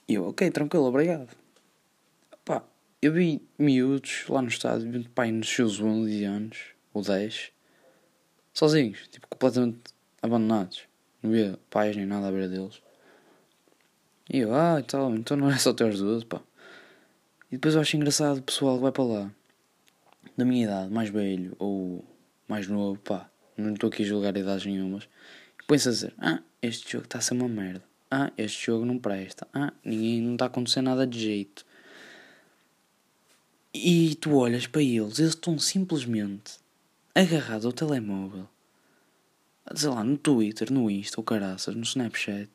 E 0.08 0.14
eu, 0.14 0.28
ok, 0.28 0.50
tranquilo, 0.50 0.86
obrigado. 0.86 1.28
Pá, 2.44 2.64
eu 3.00 3.12
vi 3.12 3.40
miúdos 3.56 4.24
lá 4.28 4.42
no 4.42 4.48
estádio, 4.48 5.08
pai, 5.10 5.30
nos 5.30 5.48
seus 5.48 5.80
11 5.80 6.24
anos, 6.24 6.58
ou 6.92 7.00
10, 7.00 7.52
sozinhos, 8.52 9.06
tipo, 9.08 9.28
completamente 9.28 9.78
abandonados. 10.20 10.82
Não 11.22 11.30
via 11.30 11.56
pais 11.70 11.94
nem 11.94 12.04
nada 12.04 12.26
à 12.26 12.32
beira 12.32 12.48
deles. 12.48 12.82
E 14.28 14.38
eu, 14.38 14.52
ah, 14.52 14.80
então, 14.80 15.14
então 15.14 15.36
não 15.36 15.48
é 15.48 15.58
só 15.58 15.70
até 15.70 15.84
aos 15.84 16.00
12, 16.00 16.24
pá. 16.24 16.40
E 17.52 17.54
depois 17.54 17.76
eu 17.76 17.80
acho 17.80 17.96
engraçado 17.96 18.38
o 18.38 18.42
pessoal 18.42 18.76
que 18.76 18.82
vai 18.82 18.90
para 18.90 19.04
lá, 19.04 19.30
da 20.36 20.44
minha 20.44 20.64
idade, 20.64 20.92
mais 20.92 21.08
velho 21.08 21.54
ou 21.56 22.04
mais 22.48 22.66
novo, 22.66 22.98
pá 22.98 23.30
não 23.56 23.72
estou 23.72 23.88
aqui 23.88 24.02
a 24.02 24.06
julgar 24.06 24.36
idades 24.36 24.66
nenhumas, 24.66 25.08
põe-se 25.66 25.88
a 25.88 25.92
dizer: 25.92 26.14
Ah, 26.18 26.42
este 26.62 26.92
jogo 26.92 27.04
está 27.04 27.18
a 27.18 27.20
ser 27.20 27.34
uma 27.34 27.48
merda. 27.48 27.82
Ah, 28.10 28.32
este 28.36 28.66
jogo 28.66 28.84
não 28.84 28.98
presta. 28.98 29.46
Ah, 29.52 29.72
ninguém 29.84 30.20
não 30.20 30.34
está 30.34 30.44
a 30.44 30.48
acontecer 30.48 30.80
nada 30.80 31.06
de 31.06 31.18
jeito. 31.18 31.66
E 33.74 34.14
tu 34.16 34.34
olhas 34.36 34.66
para 34.66 34.82
eles, 34.82 35.18
eles 35.18 35.34
estão 35.34 35.58
simplesmente 35.58 36.58
agarrados 37.14 37.66
ao 37.66 37.72
telemóvel, 37.72 38.48
sei 39.74 39.88
lá, 39.90 40.02
no 40.02 40.16
Twitter, 40.16 40.72
no 40.72 40.90
Insta, 40.90 41.20
ou 41.20 41.24
caraças, 41.24 41.74
no 41.74 41.82
Snapchat, 41.82 42.50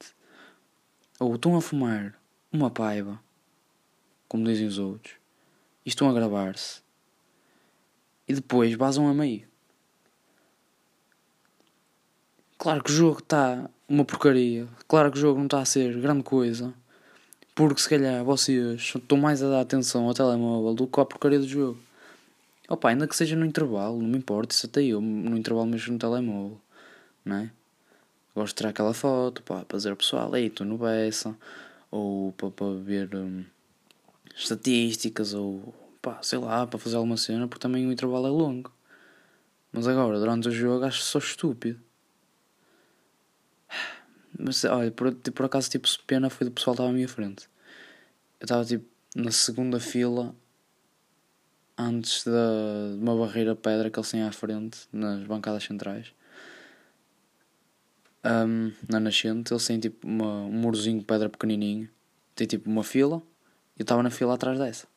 ou 1.19 1.35
estão 1.35 1.55
a 1.55 1.61
fumar 1.61 2.19
uma 2.51 2.71
paiva, 2.71 3.19
como 4.27 4.45
dizem 4.45 4.65
os 4.65 4.79
outros, 4.79 5.15
e 5.85 5.89
estão 5.89 6.09
a 6.09 6.13
gravar-se, 6.13 6.81
e 8.27 8.33
depois 8.33 8.73
vazam 8.73 9.07
a 9.07 9.13
meio. 9.13 9.50
Claro 12.61 12.83
que 12.83 12.91
o 12.91 12.93
jogo 12.93 13.17
está 13.17 13.67
uma 13.89 14.05
porcaria. 14.05 14.67
Claro 14.87 15.11
que 15.11 15.17
o 15.17 15.19
jogo 15.19 15.39
não 15.39 15.45
está 15.47 15.61
a 15.61 15.65
ser 15.65 15.99
grande 15.99 16.21
coisa. 16.21 16.71
Porque 17.55 17.81
se 17.81 17.89
calhar 17.89 18.23
vocês 18.23 18.93
estão 18.95 19.17
mais 19.17 19.41
a 19.41 19.49
dar 19.49 19.61
atenção 19.61 20.07
ao 20.07 20.13
telemóvel 20.13 20.75
do 20.75 20.85
que 20.85 20.99
à 20.99 21.03
porcaria 21.03 21.39
do 21.39 21.47
jogo. 21.47 21.79
Opa, 22.69 22.89
ainda 22.89 23.07
que 23.07 23.15
seja 23.15 23.35
no 23.35 23.47
intervalo, 23.47 23.99
não 23.99 24.07
me 24.07 24.19
importa, 24.19 24.53
isso 24.53 24.67
até 24.67 24.83
eu, 24.83 25.01
no 25.01 25.35
intervalo 25.35 25.65
mesmo 25.65 25.93
no 25.93 25.97
telemóvel, 25.97 26.61
não 27.25 27.37
é? 27.37 27.51
Gosto 28.35 28.53
de 28.53 28.57
tirar 28.57 28.69
aquela 28.69 28.93
foto, 28.93 29.41
pá, 29.41 29.65
para 29.65 29.77
dizer 29.77 29.89
ao 29.89 29.95
pessoal, 29.95 30.35
ei, 30.35 30.45
estou 30.45 30.67
no 30.67 30.77
Bessa, 30.77 31.35
ou 31.89 32.31
para, 32.33 32.51
para 32.51 32.73
ver 32.75 33.09
hum, 33.15 33.43
estatísticas, 34.35 35.33
ou 35.33 35.73
pá, 35.99 36.19
sei 36.21 36.37
lá, 36.37 36.67
para 36.67 36.77
fazer 36.77 36.97
alguma 36.97 37.17
cena, 37.17 37.47
porque 37.47 37.63
também 37.63 37.87
o 37.87 37.91
intervalo 37.91 38.27
é 38.27 38.29
longo. 38.29 38.71
Mas 39.73 39.87
agora, 39.87 40.19
durante 40.19 40.47
o 40.47 40.51
jogo, 40.51 40.85
acho 40.85 41.01
só 41.01 41.17
estúpido. 41.17 41.79
Mas 44.37 44.63
olha, 44.65 44.91
por, 44.91 45.13
por 45.13 45.45
acaso, 45.45 45.69
tipo, 45.69 45.87
pena 46.07 46.29
foi 46.29 46.45
do 46.45 46.51
pessoal 46.51 46.75
que 46.75 46.81
estava 46.81 46.89
à 46.89 46.93
minha 46.93 47.07
frente. 47.07 47.47
Eu 48.39 48.45
estava 48.45 48.65
tipo 48.65 48.85
na 49.15 49.31
segunda 49.31 49.79
fila 49.79 50.33
antes 51.77 52.23
da, 52.23 52.93
de 52.95 53.01
uma 53.01 53.15
barreira 53.15 53.55
pedra 53.55 53.89
que 53.89 53.99
eles 53.99 54.11
têm 54.11 54.23
à 54.23 54.31
frente, 54.31 54.87
nas 54.91 55.23
bancadas 55.25 55.63
centrais. 55.63 56.13
Um, 58.23 58.71
na 58.87 58.99
nascente, 58.99 59.51
eles 59.51 59.65
têm 59.65 59.79
tipo 59.79 60.07
uma, 60.07 60.43
um 60.43 60.51
murozinho 60.51 60.99
de 60.99 61.05
pedra 61.05 61.29
pequenininho. 61.29 61.89
Tem 62.35 62.47
tipo 62.47 62.69
uma 62.69 62.83
fila. 62.83 63.21
Eu 63.77 63.83
estava 63.83 64.03
na 64.03 64.11
fila 64.11 64.35
atrás 64.35 64.59
dessa. 64.59 64.87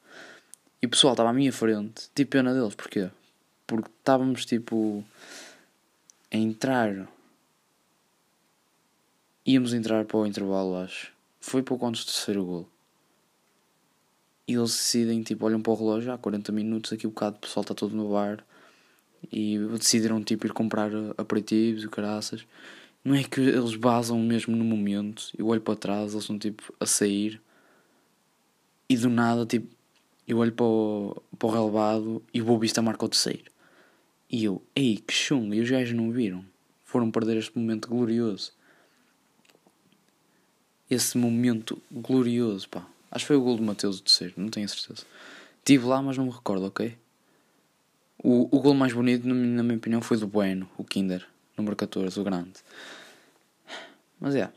E 0.80 0.86
o 0.86 0.90
pessoal 0.90 1.14
estava 1.14 1.30
à 1.30 1.32
minha 1.32 1.52
frente. 1.52 2.10
Tipo 2.14 2.32
pena 2.32 2.52
deles, 2.52 2.74
porquê? 2.74 3.10
Porque 3.66 3.90
estávamos 3.98 4.44
tipo 4.44 5.02
a 6.30 6.36
entrar. 6.36 7.08
Íamos 9.46 9.74
entrar 9.74 10.06
para 10.06 10.16
o 10.16 10.26
intervalo, 10.26 10.74
acho. 10.76 11.12
Foi 11.38 11.62
pouco 11.62 11.86
antes 11.86 12.02
do 12.02 12.06
terceiro 12.06 12.46
gol. 12.46 12.68
E 14.48 14.54
eles 14.54 14.70
decidem, 14.70 15.22
tipo, 15.22 15.44
olham 15.44 15.60
para 15.60 15.70
o 15.70 15.76
relógio, 15.76 16.12
há 16.12 16.16
40 16.16 16.50
minutos, 16.50 16.94
aqui 16.94 17.06
o 17.06 17.10
bocado 17.10 17.36
o 17.36 17.40
pessoal 17.40 17.60
está 17.60 17.74
todo 17.74 17.94
no 17.94 18.10
bar. 18.10 18.42
E 19.30 19.58
decidiram, 19.78 20.24
tipo, 20.24 20.46
ir 20.46 20.52
comprar 20.54 20.90
aperitivos 21.18 21.84
e 21.84 21.88
caraças. 21.88 22.46
Não 23.04 23.14
é 23.14 23.22
que 23.22 23.38
eles 23.38 23.76
basam 23.76 24.18
mesmo 24.18 24.56
no 24.56 24.64
momento. 24.64 25.30
Eu 25.36 25.48
olho 25.48 25.60
para 25.60 25.76
trás, 25.76 26.12
eles 26.12 26.24
estão, 26.24 26.38
tipo, 26.38 26.72
a 26.80 26.86
sair. 26.86 27.38
E 28.88 28.96
do 28.96 29.10
nada, 29.10 29.44
tipo, 29.44 29.68
eu 30.26 30.38
olho 30.38 30.52
para 30.52 30.64
o, 30.64 31.22
para 31.38 31.48
o 31.48 31.52
relevado 31.52 32.22
e 32.32 32.40
o 32.40 32.46
Bobista 32.46 32.80
marca 32.80 33.04
o 33.04 33.08
terceiro. 33.10 33.52
E 34.30 34.44
eu, 34.44 34.62
ei, 34.74 34.96
que 35.06 35.12
chungo, 35.12 35.52
e 35.52 35.60
os 35.60 35.70
gajos 35.70 35.94
não 35.94 36.10
viram. 36.10 36.42
Foram 36.82 37.10
perder 37.10 37.36
este 37.36 37.58
momento 37.58 37.88
glorioso. 37.90 38.52
Esse 40.94 41.18
momento 41.18 41.82
glorioso, 41.90 42.68
pá. 42.68 42.86
Acho 43.10 43.24
que 43.24 43.28
foi 43.28 43.36
o 43.36 43.40
gol 43.40 43.56
do 43.56 43.62
Mateus 43.62 44.00
terceiro, 44.00 44.34
não 44.36 44.48
tenho 44.48 44.68
certeza. 44.68 45.04
Estive 45.58 45.86
lá, 45.86 46.00
mas 46.00 46.16
não 46.16 46.26
me 46.26 46.30
recordo, 46.30 46.66
ok? 46.66 46.96
O, 48.18 48.56
o 48.56 48.60
gol 48.60 48.74
mais 48.74 48.92
bonito, 48.92 49.26
na 49.26 49.62
minha 49.62 49.76
opinião, 49.76 50.00
foi 50.00 50.16
do 50.16 50.26
Bueno, 50.26 50.68
o 50.78 50.84
Kinder, 50.84 51.26
número 51.56 51.74
14, 51.74 52.18
o 52.18 52.22
grande. 52.22 52.52
Mas 54.20 54.34
é. 54.34 54.38
Yeah. 54.38 54.54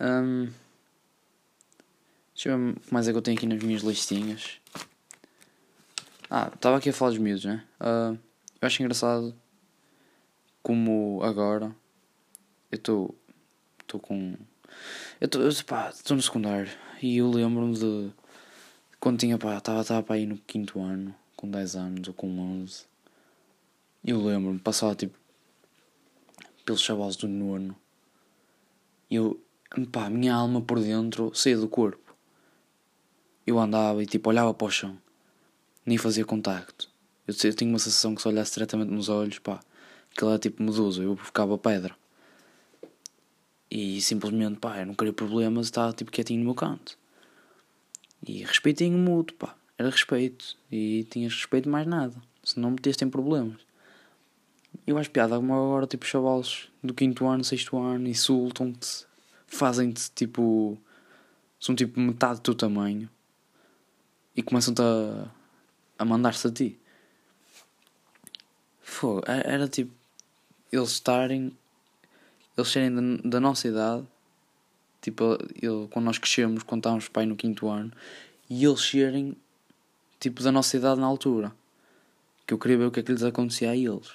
Um, 0.00 0.50
deixa 2.34 2.50
eu 2.50 2.58
ver 2.58 2.70
o 2.72 2.80
que 2.80 2.92
mais 2.92 3.08
é 3.08 3.12
que 3.12 3.18
eu 3.18 3.22
tenho 3.22 3.36
aqui 3.36 3.46
nas 3.46 3.62
minhas 3.62 3.82
listinhas. 3.82 4.60
Ah, 6.28 6.50
estava 6.54 6.76
aqui 6.76 6.90
a 6.90 6.92
falar 6.92 7.12
dos 7.12 7.18
miúdos, 7.18 7.44
né? 7.44 7.64
Uh, 7.80 8.18
eu 8.60 8.66
acho 8.66 8.82
engraçado 8.82 9.34
como 10.62 11.20
agora 11.22 11.74
eu. 12.70 13.14
Estou 13.80 14.00
com. 14.00 14.36
Eu 15.22 15.50
estou 15.50 16.16
no 16.16 16.20
secundário 16.20 16.68
e 17.00 17.18
eu 17.18 17.30
lembro-me 17.30 17.78
de 17.78 18.10
quando 18.98 19.20
tinha 19.20 19.38
pá, 19.38 19.56
estava 19.56 20.02
para 20.02 20.16
aí 20.16 20.26
no 20.26 20.36
quinto 20.36 20.80
ano, 20.80 21.14
com 21.36 21.48
10 21.48 21.76
anos 21.76 22.08
ou 22.08 22.14
com 22.14 22.26
11. 22.40 22.86
Eu 24.04 24.20
lembro-me, 24.20 24.58
passava 24.58 24.96
tipo 24.96 25.16
pelos 26.64 26.80
chavalos 26.80 27.14
do 27.14 27.28
nono. 27.28 27.76
Eu, 29.08 29.40
pá, 29.92 30.06
a 30.06 30.10
minha 30.10 30.34
alma 30.34 30.60
por 30.60 30.80
dentro 30.80 31.32
saía 31.36 31.56
do 31.56 31.68
corpo. 31.68 32.16
Eu 33.46 33.60
andava 33.60 34.02
e 34.02 34.06
tipo 34.06 34.28
olhava 34.28 34.52
para 34.52 34.66
o 34.66 34.70
chão 34.72 34.98
nem 35.86 35.96
fazia 35.98 36.24
contacto. 36.24 36.90
Eu, 37.28 37.34
eu 37.44 37.54
tinha 37.54 37.70
uma 37.70 37.78
sensação 37.78 38.16
que 38.16 38.22
se 38.22 38.26
olhasse 38.26 38.54
diretamente 38.54 38.90
nos 38.90 39.08
olhos, 39.08 39.38
pá, 39.38 39.60
aquilo 40.10 40.30
era 40.30 40.38
tipo 40.40 40.60
medusa, 40.60 41.00
eu 41.00 41.14
ficava 41.16 41.56
pedra. 41.56 41.94
E 43.74 44.02
simplesmente, 44.02 44.58
pá, 44.58 44.80
eu 44.80 44.86
não 44.86 44.94
queria 44.94 45.14
problemas, 45.14 45.68
estava 45.68 45.94
tipo 45.94 46.10
quietinho 46.10 46.40
no 46.40 46.44
meu 46.44 46.54
canto. 46.54 46.98
E 48.22 48.44
respeitinho 48.44 48.98
mútuo, 48.98 49.34
pá, 49.38 49.56
era 49.78 49.88
respeito. 49.88 50.58
E 50.70 51.04
tinhas 51.04 51.32
respeito 51.32 51.70
mais 51.70 51.86
nada, 51.86 52.14
senão 52.44 52.72
meteste 52.72 53.02
em 53.02 53.08
problemas. 53.08 53.62
Eu 54.86 54.98
acho 54.98 55.10
piada 55.10 55.36
como 55.36 55.54
agora, 55.54 55.86
tipo, 55.86 56.04
chavalos 56.04 56.68
do 56.82 56.92
quinto 56.92 57.26
ano, 57.26 57.42
sexto 57.42 57.78
ano, 57.78 58.06
insultam-te, 58.06 59.06
fazem-te 59.46 60.10
tipo. 60.14 60.76
são 61.58 61.74
tipo 61.74 61.98
metade 61.98 62.40
do 62.40 62.42
teu 62.42 62.54
tamanho 62.54 63.08
e 64.36 64.42
começam-te 64.42 64.82
a 64.82 65.30
a 65.98 66.04
mandar-se 66.04 66.46
a 66.46 66.50
ti. 66.50 66.78
Fogo, 68.82 69.22
era 69.26 69.66
tipo 69.68 69.94
eles 70.70 70.90
estarem, 70.90 71.56
eles 72.56 72.70
serem 72.70 73.16
da, 73.24 73.40
nossa 73.40 73.68
idade, 73.68 74.04
tipo, 75.00 75.38
eu, 75.60 75.88
quando 75.90 76.06
nós 76.06 76.18
crescemos, 76.18 76.62
quando 76.62 76.80
estávamos 76.80 77.08
pai 77.08 77.26
no 77.26 77.36
quinto 77.36 77.68
ano, 77.68 77.92
e 78.48 78.64
eles 78.64 78.80
serem 78.80 79.36
tipo 80.20 80.42
da 80.42 80.52
nossa 80.52 80.76
idade 80.76 81.00
na 81.00 81.06
altura. 81.06 81.52
Que 82.46 82.54
eu 82.54 82.58
queria 82.58 82.78
ver 82.78 82.86
o 82.86 82.90
que 82.90 83.00
é 83.00 83.02
que 83.02 83.12
lhes 83.12 83.22
acontecia 83.22 83.70
a 83.70 83.76
eles. 83.76 84.12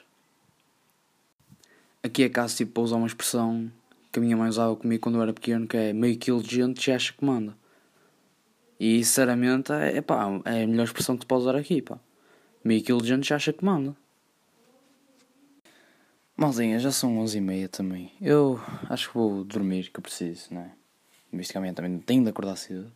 Aqui 2.03 2.23
é 2.23 2.29
caso 2.29 2.55
tipo 2.55 2.71
para 2.73 2.83
usar 2.83 2.95
uma 2.95 3.07
expressão 3.07 3.71
que 4.11 4.19
a 4.19 4.21
minha 4.21 4.37
mãe 4.37 4.47
usava 4.47 4.75
comigo 4.75 5.01
quando 5.01 5.15
eu 5.15 5.21
era 5.21 5.33
pequeno, 5.33 5.67
que 5.67 5.75
é 5.75 5.93
meio 5.93 6.17
quilo 6.17 6.41
de 6.41 6.55
gente 6.55 6.85
já 6.85 6.95
acha 6.95 7.13
que 7.13 7.25
manda. 7.25 7.55
E 8.79 9.03
sinceramente 9.03 9.71
é, 9.71 10.01
pá, 10.01 10.27
é 10.45 10.63
a 10.63 10.67
melhor 10.67 10.83
expressão 10.83 11.15
que 11.15 11.25
tu 11.25 11.27
podes 11.27 11.45
usar 11.45 11.57
aqui, 11.57 11.81
pá. 11.81 11.99
Meio 12.63 12.83
quilo 12.83 13.01
de 13.01 13.07
gente 13.07 13.27
já 13.27 13.35
acha 13.35 13.51
que 13.51 13.65
manda. 13.65 13.95
Malzinha, 16.37 16.77
já 16.77 16.91
são 16.91 17.17
11 17.17 17.39
e 17.39 17.41
meia 17.41 17.67
também. 17.67 18.11
Eu 18.21 18.61
acho 18.87 19.07
que 19.09 19.17
vou 19.17 19.43
dormir, 19.43 19.89
que 19.89 19.97
eu 19.97 20.03
preciso, 20.03 20.53
não 20.53 20.61
é? 20.61 20.71
Basicamente 21.33 21.73
também 21.73 21.97
tenho 21.97 22.23
de 22.23 22.29
acordar 22.29 22.55
cedo. 22.55 22.91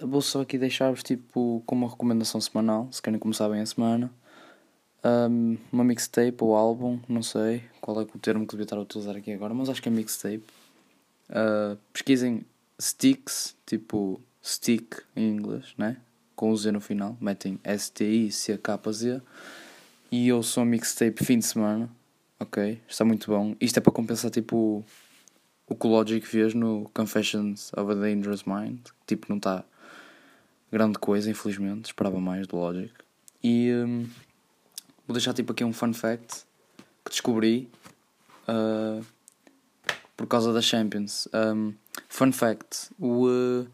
Vou 0.00 0.22
só 0.22 0.40
aqui 0.40 0.56
deixar-vos 0.56 1.02
tipo 1.02 1.62
com 1.66 1.74
uma 1.74 1.88
recomendação 1.88 2.40
semanal, 2.40 2.88
se 2.90 3.02
querem 3.02 3.18
começar 3.18 3.46
bem 3.50 3.60
a 3.60 3.66
semana. 3.66 4.10
Um, 5.04 5.58
uma 5.70 5.84
mixtape 5.84 6.36
ou 6.40 6.56
álbum, 6.56 6.98
não 7.06 7.22
sei 7.22 7.62
qual 7.78 8.00
é 8.00 8.04
o 8.04 8.18
termo 8.18 8.46
que 8.46 8.52
devia 8.52 8.64
estar 8.64 8.76
a 8.76 8.80
utilizar 8.80 9.14
aqui 9.14 9.32
agora, 9.32 9.52
mas 9.52 9.68
acho 9.68 9.82
que 9.82 9.90
é 9.90 9.92
mixtape. 9.92 10.42
Uh, 11.28 11.76
pesquisem 11.92 12.42
Sticks, 12.80 13.54
tipo 13.66 14.18
stick 14.42 15.02
em 15.14 15.28
inglês, 15.28 15.74
né? 15.76 15.98
Com 16.34 16.50
o 16.50 16.56
Z 16.56 16.72
no 16.72 16.80
final, 16.80 17.18
metem 17.20 17.60
S-T-I-C-K-Z 17.62 19.20
e 20.10 20.28
eu 20.28 20.42
sou 20.42 20.64
mixtape 20.64 21.22
fim 21.22 21.38
de 21.38 21.44
semana, 21.46 21.90
ok? 22.38 22.80
Está 22.88 23.04
muito 23.04 23.30
bom. 23.30 23.54
Isto 23.60 23.78
é 23.78 23.80
para 23.80 23.92
compensar 23.92 24.30
tipo 24.30 24.84
o 25.68 25.74
que 25.74 25.86
o 25.86 25.90
Logic 25.90 26.26
fez 26.26 26.54
no 26.54 26.88
Confessions 26.94 27.72
of 27.72 27.90
a 27.90 27.94
Dangerous 27.94 28.44
Mind, 28.44 28.80
tipo 29.06 29.26
não 29.28 29.36
está 29.36 29.64
grande 30.70 30.98
coisa, 30.98 31.30
infelizmente, 31.30 31.86
esperava 31.86 32.20
mais 32.20 32.46
do 32.46 32.56
Logic. 32.56 32.92
E 33.42 33.72
um, 33.72 34.06
vou 35.06 35.14
deixar 35.14 35.32
tipo 35.32 35.52
aqui 35.52 35.64
um 35.64 35.72
fun 35.72 35.92
fact 35.92 36.44
que 37.04 37.10
descobri 37.10 37.68
uh, 38.48 39.04
por 40.16 40.26
causa 40.26 40.52
da 40.52 40.60
Champions. 40.60 41.28
Um, 41.32 41.74
fun 42.08 42.32
fact: 42.32 42.90
o 42.98 43.26
uh, 43.26 43.66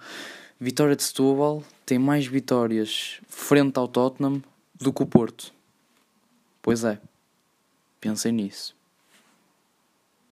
Vitória 0.61 0.95
de 0.95 1.03
Setúbal 1.03 1.65
tem 1.85 1.99
mais 1.99 2.27
vitórias 2.27 3.21
frente 3.27 3.79
ao 3.79 3.89
Tottenham 3.89 4.43
do 4.77 4.93
que 4.93 5.03
o 5.03 5.07
Porto. 5.07 5.53
Pois 6.61 6.85
é, 6.85 7.01
pensem 8.03 8.33
nisso. 8.33 8.77